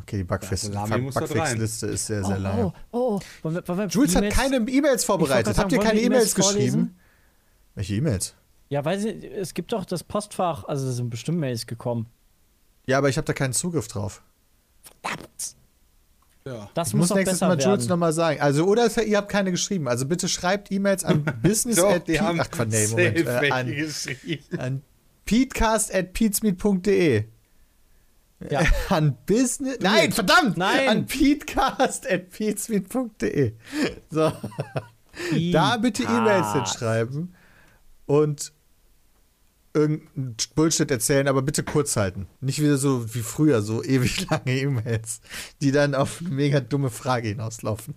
[0.02, 2.66] Okay, die Backfest- Ja, Backfix-Liste ist sehr, sehr Oh, lange.
[2.66, 3.20] oh, oh.
[3.43, 5.58] Wollen wir, wollen wir Jules hat E-Mails- keine E-Mails vorbereitet.
[5.58, 6.56] Habt ihr keine E-Mails E-Mails geschrieben?
[6.72, 7.00] vorlesen?
[7.76, 8.36] Welche E-Mails?
[8.70, 12.08] Ja, weil es gibt doch das Postfach, also es sind bestimmt Mails gekommen.
[12.86, 14.24] Ja, aber ich habe da keinen Zugriff drauf.
[16.50, 16.70] Ja.
[16.74, 18.41] Das Ich muss, muss doch nächstes Mal Jules nochmal sagen.
[18.41, 19.88] Also, oder ihr habt keine geschrieben.
[19.88, 23.52] Also bitte schreibt E-Mails an business Doch, at die haben Ach, Quatsch, nee, Moment, äh,
[23.52, 24.82] an, an
[25.26, 27.26] peatcast at peatsmeet.de.
[28.50, 28.62] Ja.
[28.89, 29.80] An Business.
[29.82, 30.56] Nein, verdammt!
[30.56, 30.88] Nein.
[30.88, 33.52] An peatcast at peatsmeet.de.
[34.10, 34.32] So.
[35.52, 37.36] Da bitte E-Mails hinschreiben
[38.06, 38.54] und
[39.80, 42.27] irgendeinen Bullshit erzählen, aber bitte kurz halten.
[42.41, 45.21] Nicht wieder so wie früher, so ewig lange E-Mails,
[45.61, 47.95] die dann auf eine mega dumme Frage hinauslaufen.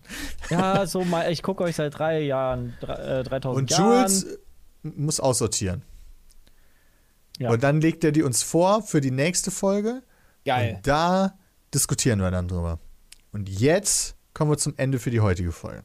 [0.50, 4.10] Ja, so mal, ich gucke euch seit drei Jahren, drei, äh, 3000 Und Jahren.
[4.10, 4.38] Jules
[4.82, 5.82] muss aussortieren.
[7.38, 7.50] Ja.
[7.50, 10.02] Und dann legt er die uns vor für die nächste Folge.
[10.44, 10.74] Geil.
[10.76, 11.38] Und da
[11.74, 12.78] diskutieren wir dann drüber.
[13.32, 15.82] Und jetzt kommen wir zum Ende für die heutige Folge.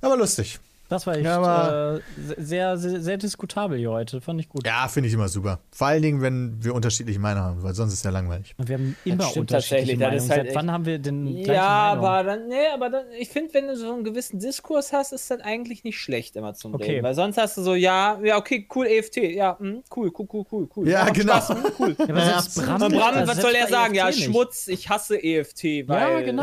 [0.00, 0.58] Aber lustig.
[0.90, 4.20] Das war echt Ja, aber- äh, sehr, sehr, sehr diskutabel hier heute.
[4.20, 4.66] Fand ich gut.
[4.66, 5.60] Ja, finde ich immer super.
[5.70, 8.54] Vor allen Dingen, wenn wir unterschiedliche Meinungen haben, weil sonst ist ja langweilig.
[8.58, 10.28] Und wir haben immer stimmt unterschiedliche Meinungen.
[10.28, 13.68] halt Seit wann haben wir denn Ja, aber dann, nee, aber dann, ich finde, wenn
[13.68, 16.90] du so einen gewissen Diskurs hast, ist das eigentlich nicht schlecht immer zum Okay.
[16.90, 17.04] Reden.
[17.04, 20.44] Weil sonst hast du so, ja, ja, okay, cool, EFT, ja, hm, cool, cool, cool,
[20.50, 20.88] cool, cool.
[20.88, 21.34] Ja, genau.
[21.34, 21.96] Spaß, hm, cool.
[21.98, 22.62] Ja, aber selbst Ja.
[22.64, 23.94] Bram, Und Bram, was soll er sagen?
[23.94, 24.26] Ja, EFT nicht.
[24.26, 26.42] Schmutz, ich hasse EFT, weil genau.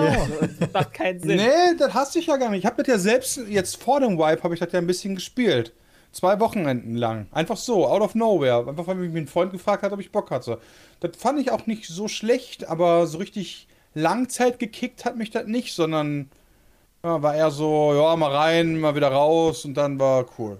[0.60, 1.36] das macht keinen Sinn.
[1.36, 2.60] Nee, das hasse ich ja gar nicht.
[2.60, 5.16] Ich habe das ja selbst, jetzt vor dem Wipe, habe ich das ja ein bisschen
[5.16, 5.74] gespielt.
[6.12, 7.28] Zwei Wochenenden lang.
[7.32, 8.68] Einfach so, out of nowhere.
[8.68, 10.60] Einfach weil mich ein Freund gefragt hat, ob ich Bock hatte.
[11.00, 15.48] Das fand ich auch nicht so schlecht, aber so richtig Langzeit gekickt hat mich das
[15.48, 16.30] nicht, sondern
[17.04, 20.60] ja, war eher so, ja, mal rein, mal wieder raus und dann war cool.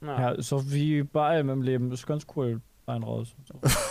[0.00, 1.90] Ja, ist doch wie bei allem im Leben.
[1.92, 2.60] Ist ganz cool.
[2.86, 3.34] Rein raus.
[3.46, 3.60] So.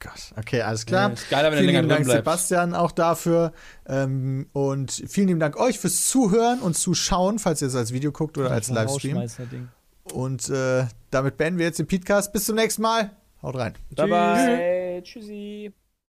[0.00, 0.32] Gott.
[0.36, 1.08] Okay, alles klar.
[1.08, 2.18] Ja, ist geiler, wenn du vielen länger lieben Dank, bleibst.
[2.48, 3.52] Sebastian, auch dafür.
[3.86, 8.10] Ähm, und vielen lieben Dank euch fürs Zuhören und Zuschauen, falls ihr es als Video
[8.10, 9.68] guckt oder als So ein Livestream.
[10.12, 12.32] Und äh, damit beenden wir jetzt den Podcast.
[12.32, 13.10] Bis zum nächsten Mal.
[13.42, 13.74] Haut rein.
[13.94, 15.02] Bye bye.
[15.02, 15.72] Tschüssi.